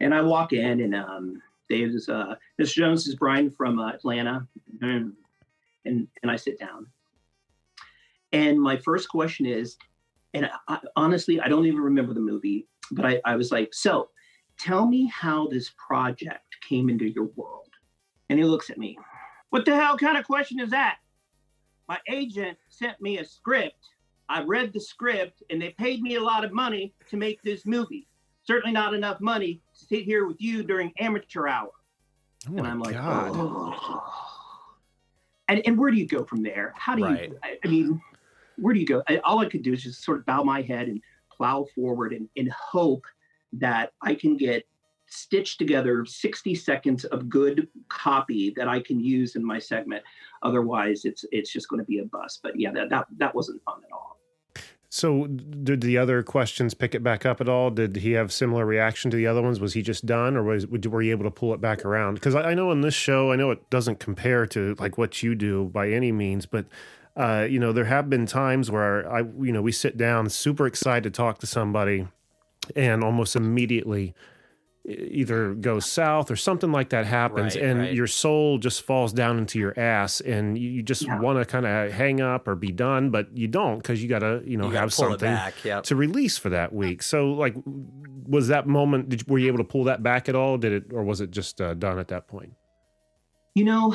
[0.00, 2.74] And I walk in, and um, there's uh, Mr.
[2.74, 4.46] Jones is Brian from uh, Atlanta,
[4.80, 5.12] and
[5.84, 6.86] and I sit down.
[8.32, 9.76] And my first question is,
[10.34, 14.10] and I, honestly, I don't even remember the movie, but I, I was like, so
[14.58, 17.68] tell me how this project came into your world.
[18.28, 18.98] And he looks at me.
[19.50, 20.98] What the hell kind of question is that?
[21.88, 23.88] My agent sent me a script.
[24.28, 27.64] I read the script and they paid me a lot of money to make this
[27.64, 28.06] movie.
[28.44, 31.70] Certainly not enough money to sit here with you during amateur hour.
[32.48, 33.30] Oh and I'm like, God.
[33.34, 34.02] oh.
[35.48, 36.74] And, and where do you go from there?
[36.76, 37.30] How do Right.
[37.30, 38.02] you, I, I mean,
[38.56, 39.02] where do you go?
[39.08, 41.00] I, all I could do is just sort of bow my head and
[41.34, 43.06] plow forward and, and hope
[43.52, 44.64] that I can get
[45.10, 50.02] stitched together 60 seconds of good copy that I can use in my segment.
[50.42, 52.40] Otherwise, it's it's just going to be a bust.
[52.42, 54.18] But yeah, that, that that wasn't fun at all.
[54.90, 57.70] So, did the other questions pick it back up at all?
[57.70, 59.60] Did he have similar reaction to the other ones?
[59.60, 62.14] Was he just done, or was were you able to pull it back around?
[62.14, 65.22] Because I, I know in this show, I know it doesn't compare to like what
[65.22, 66.64] you do by any means, but
[67.16, 70.66] uh, you know there have been times where I, you know, we sit down super
[70.66, 72.08] excited to talk to somebody,
[72.76, 74.14] and almost immediately
[74.86, 77.92] either goes south or something like that happens Right, and right.
[77.92, 81.20] your soul just falls down into your ass and you, you just Yeah.
[81.20, 84.20] want to kind of hang up or be done but you don't because you got
[84.20, 85.82] to you know You gotta have something back, yep.
[85.84, 87.54] to release for that week so like
[88.26, 90.84] was that moment did, were you able to pull that back at all did it
[90.92, 92.52] or was it just uh, done at that point
[93.54, 93.94] You know,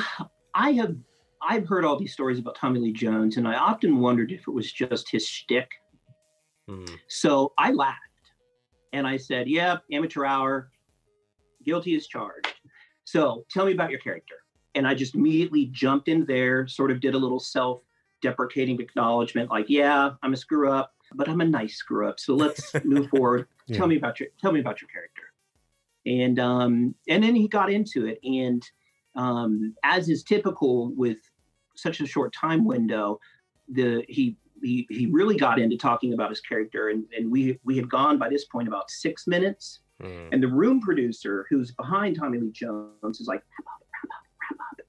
[0.54, 0.94] I have
[1.42, 4.50] I've heard all these stories about Tommy Lee Jones, and I often wondered if it
[4.50, 5.68] was just his shtick.
[6.68, 6.84] Hmm.
[7.08, 7.98] So I laughed
[8.94, 10.70] and I said, Yep, amateur hour,
[11.64, 12.54] guilty as charged.
[13.04, 14.36] So tell me about your character.
[14.74, 17.82] And I just immediately jumped in there, sort of did a little self
[18.22, 22.18] deprecating acknowledgement like, Yeah, I'm a screw up, but I'm a nice screw up.
[22.20, 23.48] So let's move forward.
[23.66, 23.78] Yeah.
[23.78, 25.22] Tell me about your tell me about your character.
[26.06, 28.20] And um, and then he got into it.
[28.22, 28.62] And
[29.16, 31.18] um, as is typical with
[31.74, 33.18] such a short time window,
[33.68, 37.76] the he he, he really got into talking about his character and, and we we
[37.76, 40.26] had gone by this point about six minutes Hmm.
[40.32, 44.20] and the room producer who's behind tommy lee jones is like wrap up wrap up
[44.40, 44.86] wrap up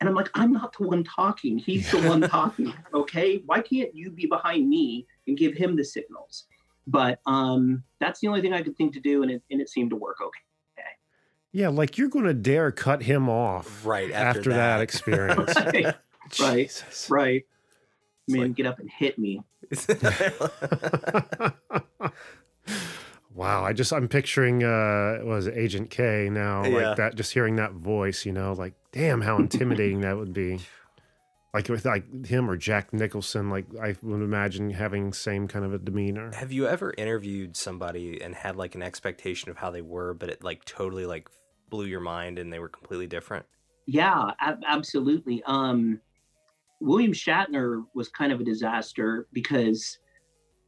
[0.00, 3.94] and i'm like i'm not the one talking he's the one talking okay why can't
[3.94, 6.44] you be behind me and give him the signals
[6.86, 9.68] but um that's the only thing i could think to do and it, and it
[9.68, 10.40] seemed to work okay
[11.52, 14.76] yeah like you're going to dare cut him off Right after, after that.
[14.78, 14.80] that.
[14.80, 15.94] experience right
[16.40, 17.08] right Jesus.
[17.10, 17.44] right
[18.28, 19.42] man like- get up and hit me
[23.34, 26.88] wow, I just I'm picturing uh what was Agent K now, Yeah.
[26.88, 30.60] like that just hearing that voice, you know, like damn how intimidating that would be.
[31.54, 35.72] Like with like him or Jack Nicholson, like I would imagine having same kind of
[35.72, 36.30] a demeanor.
[36.34, 40.28] Have you ever interviewed somebody and had like an expectation of how they were, but
[40.28, 41.30] it like totally like
[41.70, 43.46] blew your mind and they were completely different?
[43.86, 45.42] Yeah, ab- absolutely.
[45.46, 46.02] Um,
[46.80, 49.98] William Shatner was kind of a disaster because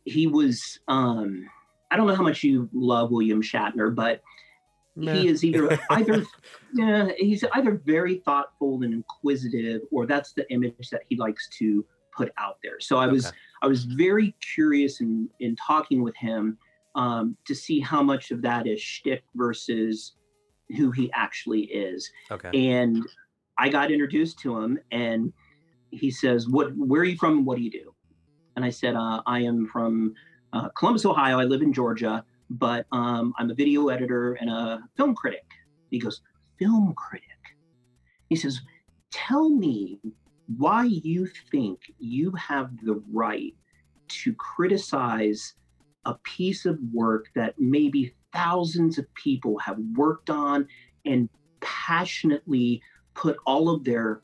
[0.04, 0.78] he was.
[0.88, 1.46] Um,
[1.90, 4.22] I don't know how much you love William Shatner, but
[4.96, 5.12] Meh.
[5.12, 6.24] he is either either
[6.74, 11.84] yeah, he's either very thoughtful and inquisitive, or that's the image that he likes to
[12.16, 12.80] put out there.
[12.80, 16.58] So I was I was very curious in in talking with him
[16.94, 20.14] um, to see how much of that is shtick versus
[20.76, 22.50] who he actually is Okay.
[22.70, 23.02] and
[23.56, 25.32] I got introduced to him, and
[25.90, 26.76] he says, "What?
[26.76, 27.44] Where are you from?
[27.44, 27.94] What do you do?"
[28.56, 30.14] And I said, uh, "I am from
[30.52, 31.38] uh, Columbus, Ohio.
[31.38, 35.46] I live in Georgia, but um, I'm a video editor and a film critic."
[35.90, 36.20] He goes,
[36.58, 37.28] "Film critic?"
[38.28, 38.60] He says,
[39.10, 40.00] "Tell me
[40.56, 43.54] why you think you have the right
[44.08, 45.54] to criticize
[46.06, 50.66] a piece of work that maybe thousands of people have worked on
[51.04, 51.28] and
[51.60, 52.80] passionately
[53.14, 54.22] put all of their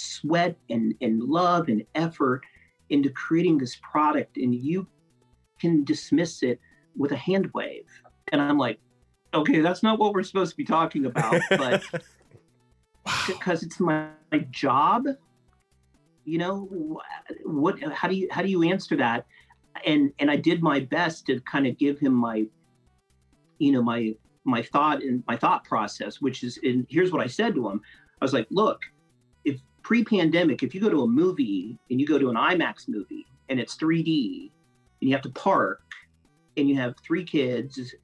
[0.00, 2.42] sweat and, and love and effort
[2.88, 4.86] into creating this product and you
[5.60, 6.58] can dismiss it
[6.96, 7.86] with a hand wave.
[8.32, 8.78] And i'm like
[9.32, 11.82] okay that's not what we're supposed to be talking about but
[13.26, 15.04] because it's my, my job
[16.24, 17.00] you know
[17.44, 19.26] what how do you how do you answer that?
[19.84, 22.46] And and i did my best to kind of give him my
[23.58, 27.26] you know my my thought and my thought process which is and here's what i
[27.26, 27.80] said to him.
[28.20, 28.80] I was like look
[29.80, 33.26] if pre-pandemic if you go to a movie and you go to an imax movie
[33.48, 34.50] and it's 3d
[35.00, 35.82] and you have to park
[36.56, 37.94] and you have three kids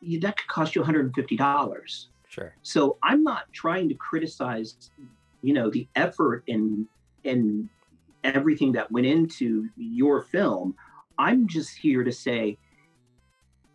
[0.00, 2.54] you, that could cost you $150 Sure.
[2.62, 4.90] so i'm not trying to criticize
[5.42, 6.86] you know the effort and
[7.24, 7.68] and
[8.22, 10.74] everything that went into your film
[11.18, 12.58] i'm just here to say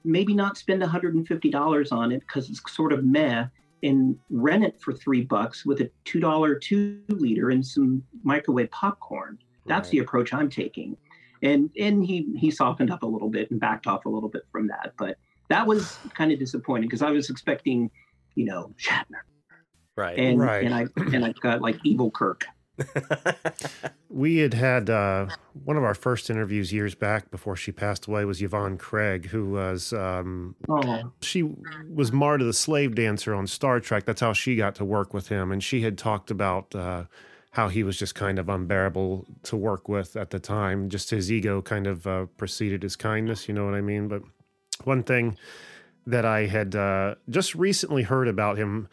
[0.06, 3.46] maybe not spend $150 on it because it's sort of meh
[3.84, 8.72] and rent it for three bucks with a two dollar two liter and some microwave
[8.72, 9.92] popcorn that's Right.
[9.92, 10.98] the approach i'm taking
[11.44, 14.44] and and he he softened up a little bit and backed off a little bit
[14.52, 15.18] from that but
[15.50, 17.92] that was kind of disappointing because i was expecting
[18.36, 19.22] you know shatner
[19.96, 20.18] Right.
[20.18, 20.64] and Right.
[20.64, 22.46] and I and I got like evil Kirk.
[24.14, 25.26] We had had uh,
[25.64, 29.50] one of our first interviews years back before she passed away was Yvonne Craig, who
[29.50, 31.42] was um, Oh, she
[31.92, 34.06] was Marta the slave dancer on Star Trek.
[34.06, 37.06] That's how she got to work with him, and she had talked about uh,
[37.54, 40.90] how he was just kind of unbearable to work with at the time.
[40.90, 43.48] Just his ego kind of uh, preceded his kindness.
[43.48, 44.08] You know what I mean?
[44.08, 44.22] But
[44.84, 45.40] one thing
[46.06, 48.90] that I had uh, just recently heard about him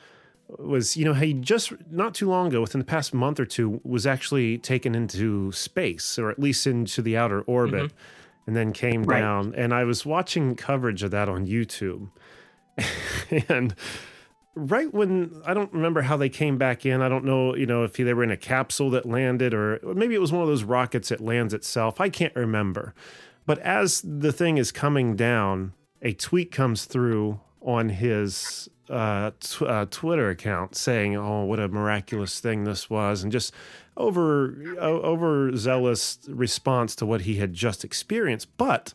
[0.58, 3.80] was you know he just not too long ago within the past month or two
[3.84, 8.46] was actually taken into space or at least into the outer orbit mm-hmm.
[8.46, 9.20] and then came Right.
[9.20, 9.54] down.
[9.54, 12.10] And i was watching coverage of that on youtube.
[13.48, 13.74] And
[14.56, 17.00] right when i don't remember how they came back in.
[17.02, 20.14] I don't know you know if they were in a capsule that landed or maybe
[20.14, 22.00] it was one of those rockets that lands itself.
[22.00, 22.94] I can't remember.
[23.46, 25.72] But as the thing is coming down
[26.02, 31.68] a tweet comes through on his uh, t- uh, Twitter account saying, "Oh, what a
[31.68, 33.52] miraculous thing this was," and just
[33.96, 38.48] over o- overzealous response to what he had just experienced.
[38.56, 38.94] But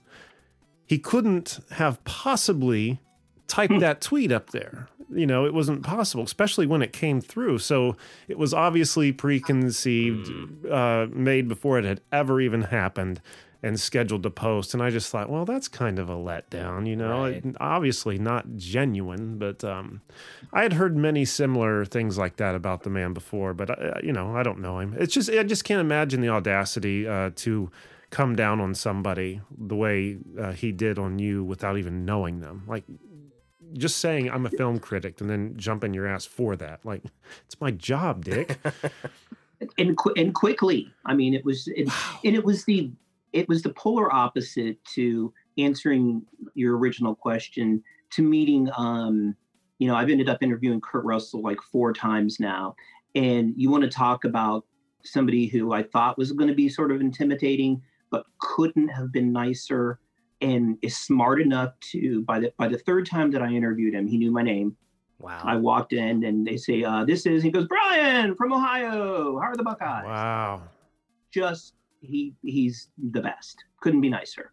[0.86, 3.00] he couldn't have possibly
[3.48, 4.88] typed that tweet up there.
[5.14, 7.60] You know, it wasn't possible, especially when it came through.
[7.60, 7.96] So
[8.28, 13.22] it was obviously preconceived, uh, made before it had ever even happened
[13.66, 14.74] and scheduled to post.
[14.74, 17.44] And I just thought, well, that's kind of a letdown, you know, Right.
[17.44, 20.02] It- obviously not genuine, but um,
[20.54, 24.14] I had heard many similar things like that about the man before, but uh, you
[24.14, 24.96] know, I don't know him.
[25.00, 27.72] It's just, I just can't imagine the audacity uh, to
[28.12, 32.64] come down on somebody the way uh, he did on you without even knowing them.
[32.68, 32.84] Like,
[33.74, 36.86] just saying I'm a film critic and then jumping your ass for that.
[36.86, 37.02] Like,
[37.46, 38.58] it's my job, Dick.
[39.78, 40.94] and qu- and quickly.
[41.06, 41.90] I mean, it was it,
[42.24, 42.92] and it was the
[43.36, 48.70] it was the polar opposite to answering your original question to meeting.
[48.78, 49.36] Um,
[49.78, 52.76] you know, I've ended up interviewing Kurt Russell like four times now,
[53.14, 54.66] and you want to talk about
[55.04, 59.34] somebody who I thought was going to be sort of intimidating, but couldn't have been
[59.34, 60.00] nicer,
[60.40, 64.08] and is smart enough to by the by the third time that I interviewed him,
[64.08, 64.78] he knew my name.
[65.20, 65.42] Wow.
[65.44, 69.38] I walked in and they say, uh, "This is." He goes, "Brian from Ohio.
[69.40, 70.62] How are the Buckeyes?" wow.
[71.32, 73.64] Just he he's the best.
[73.82, 74.52] Couldn't be nicer.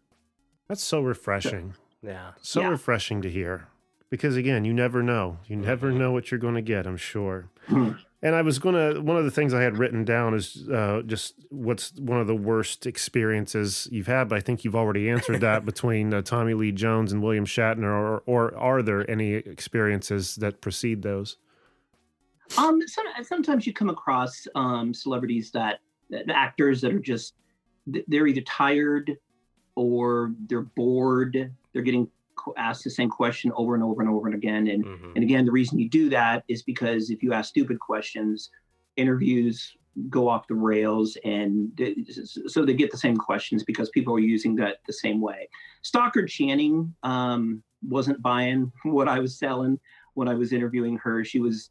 [0.67, 1.75] That's so refreshing.
[2.01, 2.31] yeah.
[2.41, 2.69] So Yeah.
[2.69, 3.67] refreshing to hear.
[4.09, 5.39] Because again, you never know.
[5.47, 7.49] You never know what you're going to get, I'm sure.
[7.67, 7.93] Hmm.
[8.21, 11.01] And I was going to, one of the things I had written down is uh,
[11.05, 15.41] just what's one of the worst experiences you've had, but I think you've already answered
[15.41, 20.35] that between uh, Tommy Lee Jones and William Shatner, or, or are there any experiences
[20.35, 21.35] that precede those?
[22.57, 25.79] Um, some, sometimes you come across um, celebrities that, that
[26.29, 27.33] actors that are just
[28.07, 29.17] they're either tired
[29.75, 31.53] or they're bored.
[31.73, 32.09] They're getting
[32.57, 34.67] asked the same question over and over and over and again.
[34.67, 35.11] And Mhm.
[35.15, 38.49] and again, the reason you do that is because if you ask stupid questions,
[38.95, 39.75] interviews
[40.09, 41.71] go off the rails, and
[42.47, 45.47] so they get the same questions because people are using that the same way.
[45.83, 49.79] Stockard Channing um, wasn't buying what I was selling
[50.15, 51.23] when I was interviewing her.
[51.23, 51.69] She was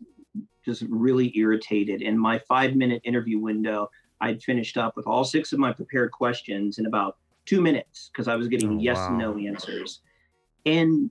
[0.65, 2.01] just really irritated.
[2.03, 3.89] In my five minute interview window,
[4.23, 8.29] I'd finished up with all six of my prepared questions in about two minutes because
[8.29, 9.09] I was getting Oh, yes wow.
[9.09, 10.01] and no answers.
[10.65, 11.11] And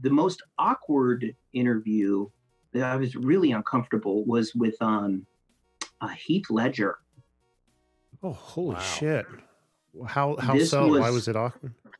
[0.00, 2.26] the most awkward interview
[2.72, 5.24] that I was really uncomfortable was with um,
[6.00, 6.98] uh, Heath Ledger.
[8.24, 8.80] Oh, holy Wow.
[8.80, 9.26] shit.
[10.06, 10.88] How, how This so?
[10.88, 11.72] Why was- was it awkward?
[11.84, 11.92] It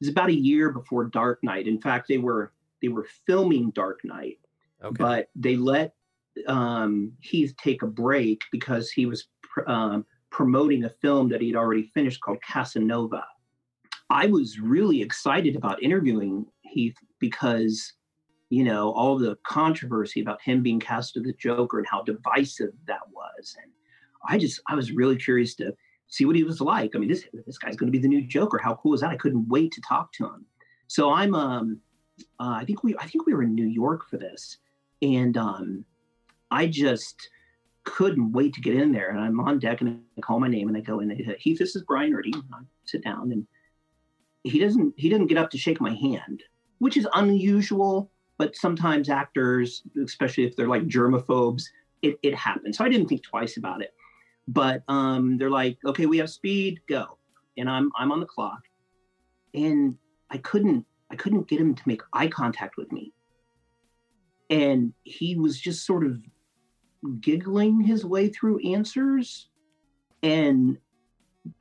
[0.00, 1.66] was about a year before Dark Knight.
[1.66, 2.52] In fact, they were
[2.82, 4.38] they were filming Dark Knight,
[4.82, 4.96] Okay.
[4.98, 5.94] but they let
[6.48, 11.56] um, Heath take a break because he was pr- um, promoting a film that he'd
[11.56, 13.24] already finished called Casanova.
[14.10, 17.94] I was really excited about interviewing Heath because,
[18.50, 22.72] you know, all the controversy about him being cast as the Joker and how divisive
[22.86, 23.70] that was, and
[24.28, 25.74] I just I was really curious to
[26.08, 26.94] see what he was like.
[26.94, 28.58] I mean, this this guy's going to be the new Joker.
[28.58, 29.10] How cool is that?
[29.10, 30.44] I couldn't wait to talk to him.
[30.88, 31.80] So I'm um
[32.38, 34.58] uh, I think we I think we were in New York for this,
[35.00, 35.84] and um
[36.50, 37.30] I just
[37.84, 39.10] couldn't wait to get in there.
[39.10, 41.10] And I'm on deck and I call my name and I go in.
[41.38, 42.34] Heath, this is Brian Erdy.
[42.34, 43.46] I sit down and
[44.42, 46.42] he doesn't he doesn't get up to shake my hand,
[46.78, 48.10] which is unusual.
[48.36, 51.62] But sometimes actors, especially if they're like germaphobes,
[52.02, 52.78] it, it happens.
[52.78, 53.94] So I didn't think twice about it.
[54.48, 57.18] But um, they're like, okay, we have speed, go.
[57.56, 58.60] And I'm I'm on the clock.
[59.54, 59.96] And
[60.30, 63.12] I couldn't I couldn't get him to make eye contact with me.
[64.50, 66.20] And he was just sort of
[67.20, 69.48] giggling his way through answers.
[70.22, 70.78] And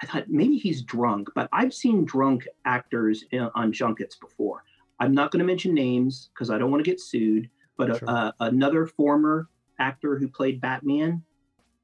[0.01, 4.63] I thought maybe he's drunk, but I've seen drunk actors in, on junkets before.
[4.99, 7.99] I'm not going to mention names because I don't want to get sued, but a,
[7.99, 8.09] Sure.
[8.09, 11.23] a, another former actor who played Batman,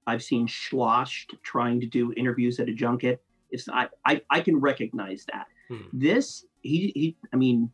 [0.07, 3.22] I've seen sloshed trying to do interviews at a junket.
[3.51, 5.47] It's I, I, I can recognize that.
[5.68, 5.88] Hmm.
[5.91, 7.72] This he he I mean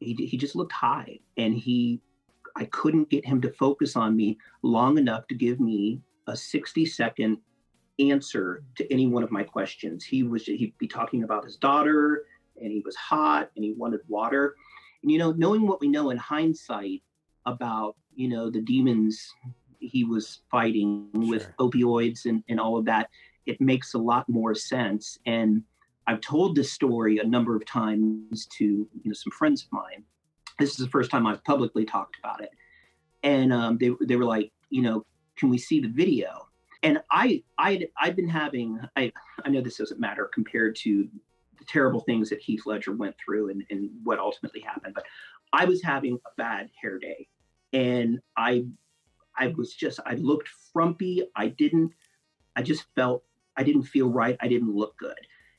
[0.00, 2.00] he he just looked high and he
[2.56, 6.86] I couldn't get him to focus on me long enough to give me a 60
[6.86, 7.38] second
[7.98, 10.04] answer to any one of my questions.
[10.04, 12.24] He was he'd be talking about his daughter
[12.60, 14.54] and he was hot and he wanted water.
[15.02, 17.02] And you know, knowing what we know in hindsight
[17.46, 19.32] about, you know, the demons
[19.78, 23.10] he was fighting with opioids and, and all of that,
[23.46, 25.18] it makes a lot more sense.
[25.26, 25.62] And
[26.06, 30.04] I've told this story a number of times to you know some friends of mine.
[30.58, 32.50] This is the first time I've publicly talked about it,
[33.22, 35.04] and um, they they were like, you know,
[35.36, 36.48] can we see the video?
[36.82, 39.12] And I I I've been having I
[39.44, 41.08] I know this doesn't matter compared to
[41.58, 45.04] the terrible things that Heath Ledger went through and, and what ultimately happened, but
[45.52, 47.28] I was having a bad hair day,
[47.72, 48.66] and I
[49.36, 51.26] I was just I looked frumpy.
[51.36, 51.92] I didn't.
[52.56, 53.24] I just felt
[53.56, 54.36] I didn't feel right.
[54.40, 55.18] I didn't look good.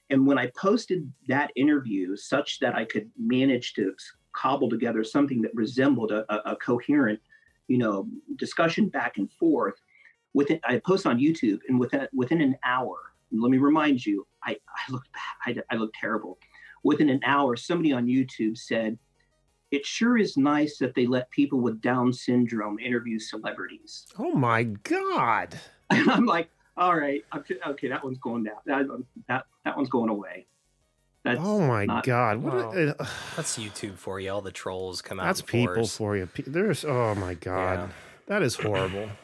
[0.10, 3.89] And when I posted that interview, such that I could manage to
[4.34, 7.20] cobble together something that resembled a, a, a coherent,
[7.68, 8.08] you know,
[8.38, 9.76] discussion back and forth,
[10.34, 12.98] within I posted on YouTube, and within within an hour,
[13.32, 15.10] let me remind you, I, I looked
[15.46, 16.38] I, I looked terrible.
[16.84, 18.98] Within an hour, somebody on YouTube said,
[19.72, 24.64] "It sure is nice that they let people with Down syndrome interview celebrities." Oh my
[24.64, 25.60] God!
[25.90, 28.56] And I'm like, all right, okay, that one's going down.
[28.66, 28.88] That
[29.28, 30.48] that, that one's going away.
[31.24, 32.38] That's oh my not, god!
[32.38, 34.32] What well, a, uh, that's YouTube for you.
[34.32, 35.26] All the trolls come out.
[35.26, 36.28] That's people for you.
[36.46, 37.88] There's oh my god, yeah.
[38.28, 39.10] that is horrible.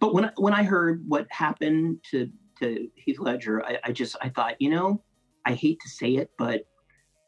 [0.00, 2.28] But when when I heard what happened to
[2.58, 5.00] to Heath Ledger, I, I just I thought, you know,
[5.44, 6.66] I hate to say it, but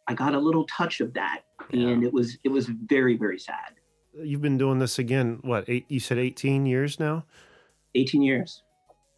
[0.08, 1.86] I got a little touch of that, yeah.
[1.86, 3.74] and it was it was very very sad.
[4.20, 5.38] You've been doing this again.
[5.42, 5.86] What eight?
[5.88, 7.24] You said eighteen years now.
[7.94, 8.64] Eighteen years.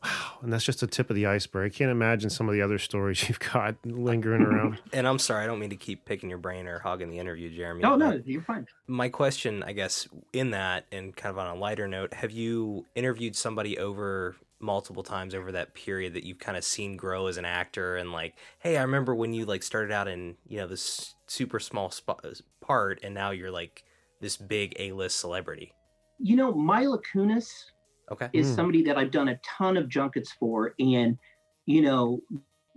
[0.03, 1.73] Wow, and that's just the tip of the iceberg.
[1.73, 4.79] I can't imagine some of the other stories you've got lingering around.
[4.93, 7.55] and I'm sorry, I don't mean to keep picking your brain or hogging the interview,
[7.55, 7.83] Jeremy.
[7.83, 8.67] No, no, you're fine.
[8.87, 12.87] My question, I guess, in that, and kind of on a lighter note, have you
[12.95, 17.39] interviewed somebody over multiple times over that period that you've kind of seen grow as
[17.39, 20.67] an actor and like hey i remember when you like started out in you know
[20.67, 22.23] this super small spot,
[22.61, 23.85] part and now you're like
[24.21, 25.73] this big a-list celebrity
[26.19, 27.71] you know mila kunis
[28.11, 28.57] okay is mm.
[28.57, 31.19] somebody that i've done a ton of junkets for and
[31.67, 32.21] you know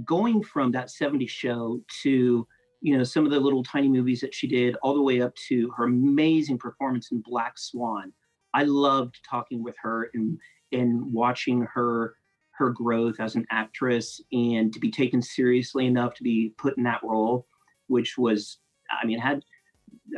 [0.05, 2.47] going from that 70s show to
[2.81, 5.33] you know some of the little tiny movies that she did all the way up
[5.47, 8.11] to her amazing performance in black swan
[8.53, 10.37] i loved talking with her and
[10.71, 12.15] and watching her
[12.51, 16.83] her growth as an actress and to be taken seriously enough to be put in
[16.83, 17.47] that role
[17.87, 18.57] which was
[19.01, 19.43] i mean had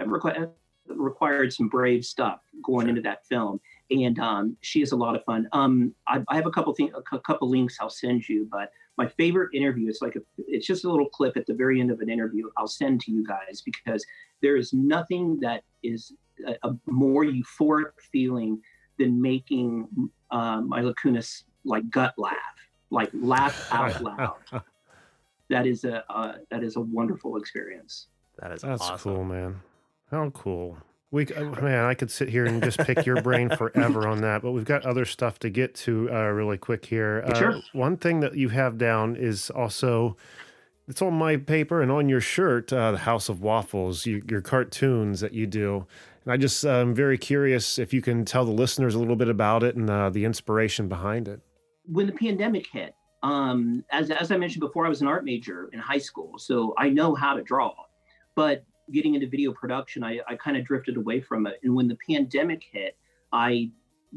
[0.05, 0.49] required
[0.88, 2.89] required some brave stuff going sure.
[2.89, 3.59] into that film
[3.91, 5.47] and um, she is a lot of fun.
[5.51, 9.07] Um, I, I, have a couple things, a couple links I'll send you, but my
[9.07, 11.99] favorite interview is like a, it's just a little clip at the very end of
[11.99, 12.49] an interview.
[12.57, 14.05] I'll send to you guys because
[14.41, 16.13] there is nothing that is
[16.47, 18.61] a, a more euphoric feeling
[18.97, 19.88] than making
[20.31, 22.36] um, Mila Kunis like gut laugh,
[22.89, 24.63] like laugh out loud.
[25.49, 28.07] that is a uh, that is a wonderful experience.
[28.39, 29.15] That is that's awesome.
[29.15, 29.61] cool, man.
[30.09, 30.77] How cool.
[31.16, 34.41] We uh, man, I could sit here and just pick your brain forever on that,
[34.41, 37.24] but we've got other stuff to get to uh, really quick here.
[37.26, 37.61] Uh, sure.
[37.72, 40.18] One thing that you have down is also
[40.89, 44.41] it's on my paper and on your shirt, uh, the House of Waffles, you, your
[44.41, 45.88] cartoons that you do.
[46.26, 49.16] And I just am uh, very curious if you can tell the listeners a little
[49.16, 51.39] bit about it and uh, the inspiration behind it.
[51.86, 52.93] When the pandemic hit,
[53.24, 56.74] um, as, as I mentioned before, I was an art major in high school, so
[56.78, 57.74] I know how to draw.
[58.36, 61.59] But getting into video production, I, I kind of drifted away from it.
[61.63, 62.97] And when the pandemic hit,
[63.31, 63.71] I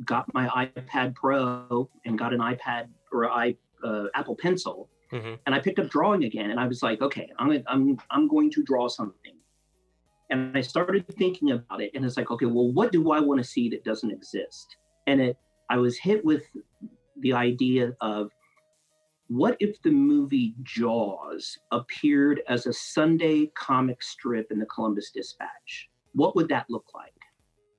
[0.05, 5.35] got my iPad Pro and got an iPad or I uh, Apple Pencil, mm-hmm.
[5.47, 6.51] and I picked up drawing again.
[6.51, 9.35] And I was like, okay, I'm I'm I'm going to draw something.
[10.31, 13.39] And I started thinking about it, and it's like, okay, well, what do I want
[13.39, 14.77] to see that doesn't exist?
[15.07, 15.37] And it,
[15.71, 16.43] I was hit with
[17.21, 18.31] the idea of
[19.29, 25.91] what if the movie Jaws appeared as a Sunday comic strip in the Columbus Dispatch?
[26.15, 27.13] What would that look like?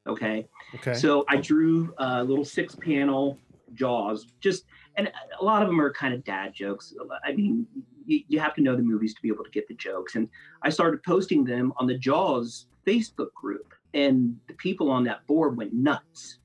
[0.08, 0.47] Okay.
[0.76, 0.93] Okay.
[0.93, 3.38] So I drew a little six panel
[3.74, 6.93] Jaws, just, and a lot of them are kind of dad jokes.
[7.24, 7.66] I mean,
[8.06, 10.16] you, you have to know the movies to be able to get the jokes.
[10.16, 10.30] And
[10.64, 15.58] I started posting them on the Jaws Facebook group, and the people on that board
[15.58, 16.39] went nuts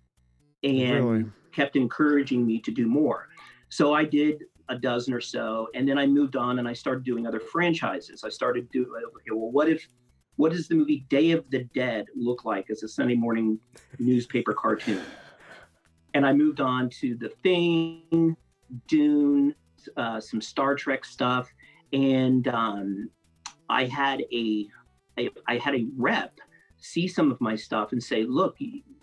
[0.63, 1.25] and really?
[1.53, 3.29] kept encouraging me to do more.
[3.69, 7.05] So I did a dozen or so, and then I moved on and I started
[7.05, 8.25] doing other franchises.
[8.25, 9.31] I started doing okay.
[9.31, 9.87] Well, what if
[10.37, 13.59] what does the movie Day of the Dead look like as a Sunday morning
[13.99, 15.03] newspaper cartoon?
[16.15, 18.37] And I moved on to The Thing,
[18.89, 19.55] Dune,
[19.97, 21.49] uh, some Star Trek stuff,
[21.93, 23.11] and um,
[23.69, 24.67] I had a,
[25.19, 26.39] a I had a rep
[26.85, 28.57] see some of my stuff and say, "Look,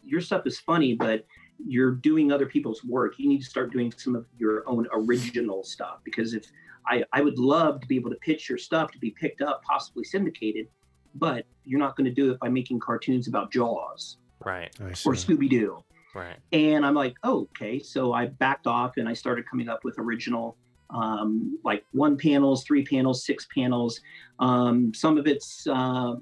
[0.03, 1.25] your stuff is funny, but
[1.67, 3.13] you're doing other people's work.
[3.17, 6.45] You need to start doing some of your own original stuff because if
[6.87, 9.63] I, I would love to be able to pitch your stuff to be picked up,
[9.63, 10.67] possibly syndicated,
[11.15, 15.49] but you're not going to do it by making cartoons about Jaws, right, or Scooby
[15.49, 15.83] Doo."
[16.13, 16.37] Right.
[16.51, 17.79] And I'm like, oh, okay.
[17.79, 20.57] So I backed off and I started coming up with original,
[20.89, 24.01] um, like one panels, three panels, six panels.
[24.39, 26.15] Um, some of it's uh,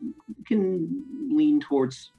[0.46, 2.12] can lean towards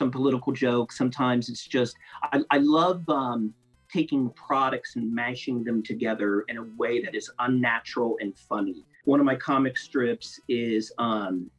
[0.00, 0.96] some political jokes.
[0.96, 1.94] Sometimes it's just,
[2.32, 3.52] I, I love um,
[3.92, 8.86] taking products and mashing them together in a way that is unnatural and funny.
[9.04, 11.50] One of my comic strips is um,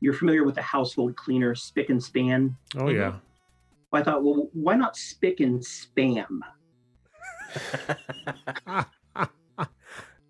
[0.00, 2.56] you're familiar with the household cleaner Spic and Span.
[2.78, 3.16] Oh yeah.
[3.92, 6.40] I thought, well, why not Spick and Spam?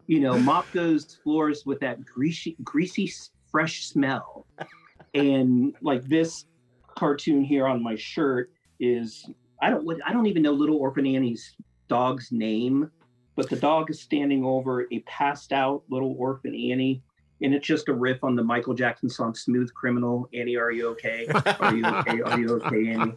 [0.09, 3.13] you know, mop those floors with that greasy, greasy,
[3.49, 4.45] fresh smell.
[5.15, 6.47] And like this
[6.97, 9.29] cartoon here on my shirt is
[9.61, 11.55] I don't I don't even know Little Orphan Annie's
[11.89, 12.91] dog's name,
[13.37, 17.03] but the dog is standing over a passed out little orphan Annie.
[17.43, 20.89] And it's just a riff on the Michael Jackson song "Smooth Criminal." Annie, are you
[20.91, 21.27] okay?
[21.61, 22.23] Are you okay?
[22.23, 23.15] Are you okay, Annie?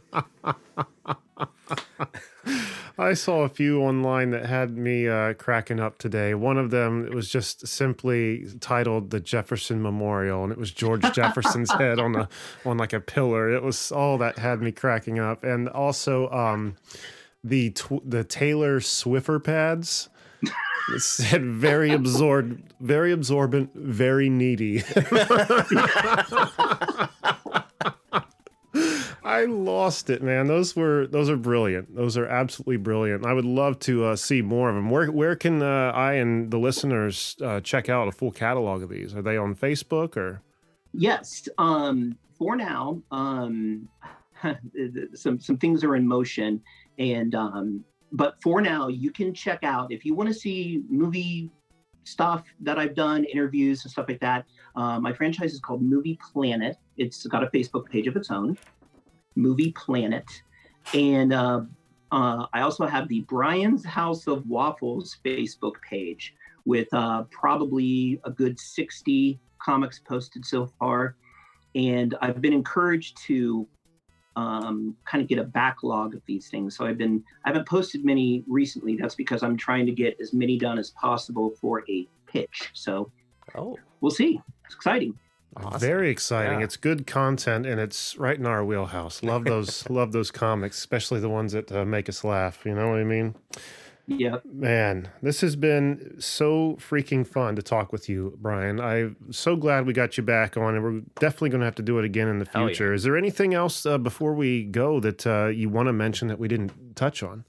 [2.97, 6.33] I saw a few online that had me uh, cracking up today.
[6.33, 11.71] One of them was just simply titled "The Jefferson Memorial," and it was George Jefferson's
[11.77, 12.29] head on a
[12.65, 13.51] on like a pillar.
[13.51, 16.77] It was all that had me cracking up, and also um,
[17.43, 20.09] the tw- the Taylor Swiffer pads.
[20.93, 24.83] It said very absorbed, very absorbent, very needy.
[29.25, 30.45] I lost it, man.
[30.45, 31.95] Those were those are brilliant.
[31.95, 33.25] Those are absolutely brilliant.
[33.25, 34.91] I would love to uh, see more of them.
[34.91, 38.89] Where where can uh, I and the listeners uh, check out a full catalog of
[38.89, 39.15] these?
[39.15, 40.43] Are they on Facebook or?
[40.93, 41.49] Yes.
[41.57, 43.89] Um, for now, um,
[45.15, 46.61] some some things are in motion,
[46.99, 51.49] and um, but for now, you can check out if you want to see movie
[52.03, 54.45] stuff that I've done, interviews and stuff like that.
[54.75, 56.77] Uh, my franchise is called Movie Planet.
[56.97, 58.57] It's got a Facebook page of its own.
[59.35, 60.25] Movie Planet.
[60.93, 61.61] And uh,
[62.11, 68.31] uh, I also have the Brian's House of Waffles Facebook page with uh, probably a
[68.31, 71.15] good 60 comics posted so far.
[71.75, 73.67] And I've been encouraged to
[74.35, 76.75] um, kind of get a backlog of these things.
[76.75, 78.97] So I've been, I haven't posted many recently.
[78.97, 82.71] That's because I'm trying to get as many done as possible for a pitch.
[82.73, 83.11] So
[83.53, 84.41] Oh, we'll see.
[84.65, 85.17] It's exciting.
[85.57, 85.79] Awesome.
[85.79, 86.59] Very exciting.
[86.59, 86.65] Yeah.
[86.65, 89.23] It's good content and it's right in our wheelhouse.
[89.23, 92.89] Love those love those comics, especially the ones that uh, make us laugh, you know
[92.89, 93.35] what I mean?
[94.07, 94.37] Yeah.
[94.45, 98.79] Man, this has been so freaking fun to talk with you, Brian.
[98.79, 101.81] I'm so glad we got you back on, and we're definitely going to have to
[101.81, 102.67] do it again in the Hell yeah.
[102.67, 102.93] future.
[102.93, 106.37] Is there anything else uh, before we go that uh, you want to mention that
[106.37, 107.45] we didn't touch on?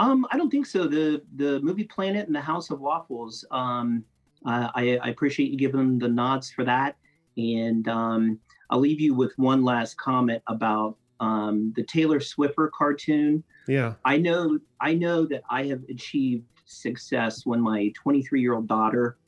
[0.00, 0.88] Um, I don't think so.
[0.88, 3.44] The the movie Planet and the House of Waffles.
[3.50, 4.04] Um,
[4.46, 6.96] uh, I, I appreciate you giving the nods for that,
[7.36, 8.38] and um,
[8.70, 13.42] I'll leave you with one last comment about um, the Taylor Swiffer cartoon.
[13.68, 13.94] Yeah.
[14.04, 19.18] I know I know that I have achieved success when my 23 year old daughter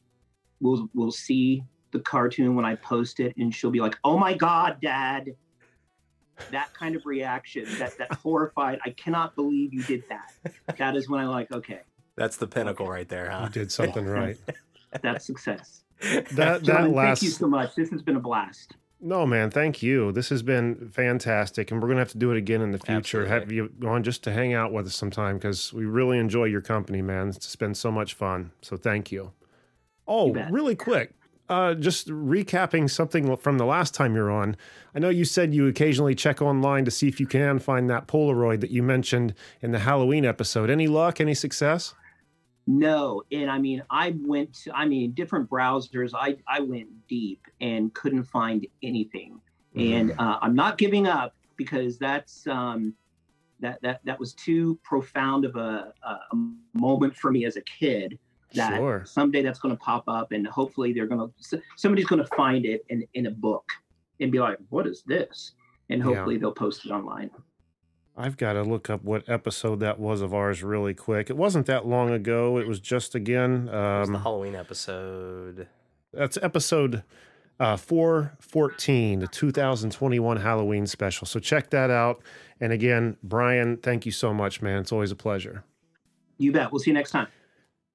[0.60, 4.32] will will see the cartoon when I post it, and she'll be like, "Oh my
[4.34, 5.34] God, Dad!"
[6.50, 8.80] That kind of reaction, that that horrified.
[8.84, 10.32] I cannot believe you did that.
[10.78, 11.80] That is when I like, okay,
[12.16, 13.48] That's the pinnacle right there, You huh?
[13.48, 14.36] did something right.
[15.02, 15.81] that's success.
[16.32, 17.74] That that last thank you so much.
[17.74, 18.76] This has been a blast.
[19.04, 20.12] No, man, thank you.
[20.12, 23.26] This has been fantastic, and we're gonna have to do it again in the future.
[23.26, 26.60] Have you on just to hang out with us sometime because we really enjoy your
[26.60, 27.28] company, man.
[27.28, 28.52] It's been so much fun.
[28.62, 29.32] So thank you.
[30.06, 31.14] Oh, You really quick,
[31.48, 34.56] uh, just recapping something from the last time you're on.
[34.94, 38.06] I know you said you occasionally check online to see if you can find that
[38.06, 40.70] Polaroid that you mentioned in the Halloween episode.
[40.70, 41.20] Any luck?
[41.20, 41.94] Any success?
[42.66, 46.12] No, and I mean, I went to, I mean, different browsers.
[46.14, 49.40] I I went deep and couldn't find anything.
[49.74, 52.94] And uh, I'm not giving up because that's um,
[53.60, 56.36] that that that was too profound of a, a
[56.74, 58.18] moment for me as a kid.
[58.54, 59.02] That Sure.
[59.06, 62.66] someday that's going to pop up, and hopefully they're going to somebody's going to find
[62.66, 63.64] it in in a book
[64.20, 65.54] and be like, "What is this?"
[65.88, 66.08] And Yeah.
[66.08, 67.30] hopefully they'll post it online.
[68.16, 71.30] I've got to look up what episode that was of ours really quick.
[71.30, 72.58] It wasn't that long ago.
[72.58, 73.68] It was just again.
[73.68, 75.66] It was the Um, Halloween episode.
[76.12, 77.04] That's episode
[77.58, 81.26] uh, 414, the 2021 Halloween special.
[81.26, 82.22] So check that out.
[82.60, 84.78] And again, Brian, thank you so much, man.
[84.80, 85.64] It's always a pleasure.
[86.38, 86.70] You bet.
[86.70, 87.28] We'll see you next time.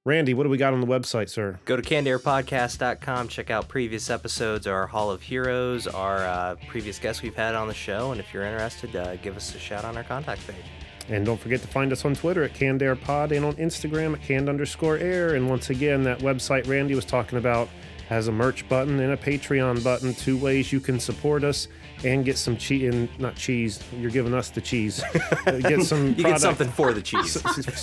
[0.04, 1.58] Randy, what do we got on the website, sir?
[1.64, 7.20] Go to cannedairpodcast.com, check out previous episodes, our Hall of Heroes, our uh, previous guests
[7.20, 9.96] we've had on the show, and if you're interested, uh, give us a shout on
[9.96, 10.64] our contact page.
[11.08, 14.48] And don't forget to find us on Twitter at CandairPod and on Instagram at canned
[14.48, 15.34] underscore air.
[15.34, 17.68] And once again, that website Randy was talking about
[18.08, 20.14] has a merch button and a Patreon button.
[20.14, 21.68] Two ways you can support us
[22.04, 23.82] and get some cheese, and not cheese.
[23.98, 25.02] You're giving us the cheese.
[25.46, 26.08] Get some.
[26.08, 27.36] You get something for the cheese.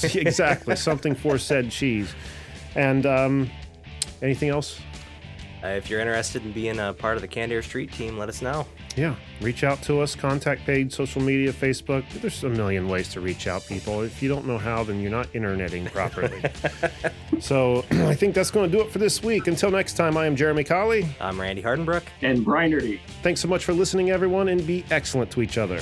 [0.15, 2.13] exactly, something for said cheese.
[2.75, 3.49] And um,
[4.21, 4.79] anything else?
[5.65, 8.29] Uh, if you're interested in being a part of the Canned Air Street team, let
[8.29, 8.67] us know.
[8.95, 12.07] Yeah, reach out to us, contact page, social media, Facebook.
[12.21, 14.01] There's a million ways to reach out, people.
[14.01, 16.43] If you don't know how, then you're not interneting properly.
[17.39, 19.47] so I think that's going to do it for this week.
[19.47, 21.07] Until next time, I am Jeremy Colley.
[21.19, 22.03] I'm Randy Hardenbrook.
[22.21, 22.99] And Brian Erdy.
[23.23, 25.79] Thanks so much for listening, everyone, and be excellent to each other.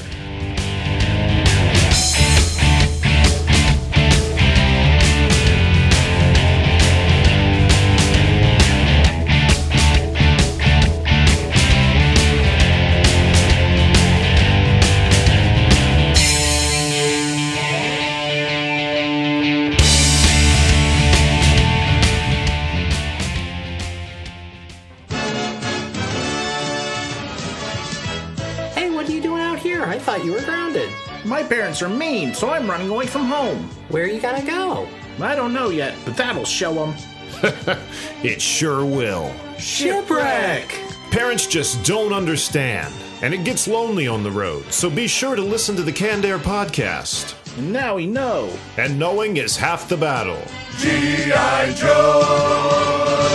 [31.84, 33.69] Are mean, so I'm running away from home.
[33.89, 34.88] Where are you gonna go?
[35.21, 36.95] I don't know yet, but that'll show them.
[38.23, 39.34] It sure will.
[39.57, 40.69] Shipwreck!
[41.11, 45.41] Parents just don't understand, and it gets lonely on the road, so be sure to
[45.41, 47.36] listen to the Canned Air podcast.
[47.57, 48.49] And now we know.
[48.77, 50.41] And knowing is half the battle.
[50.79, 51.73] G.I.
[51.73, 53.34] Joe!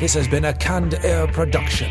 [0.00, 1.90] This has been a Canned Air production.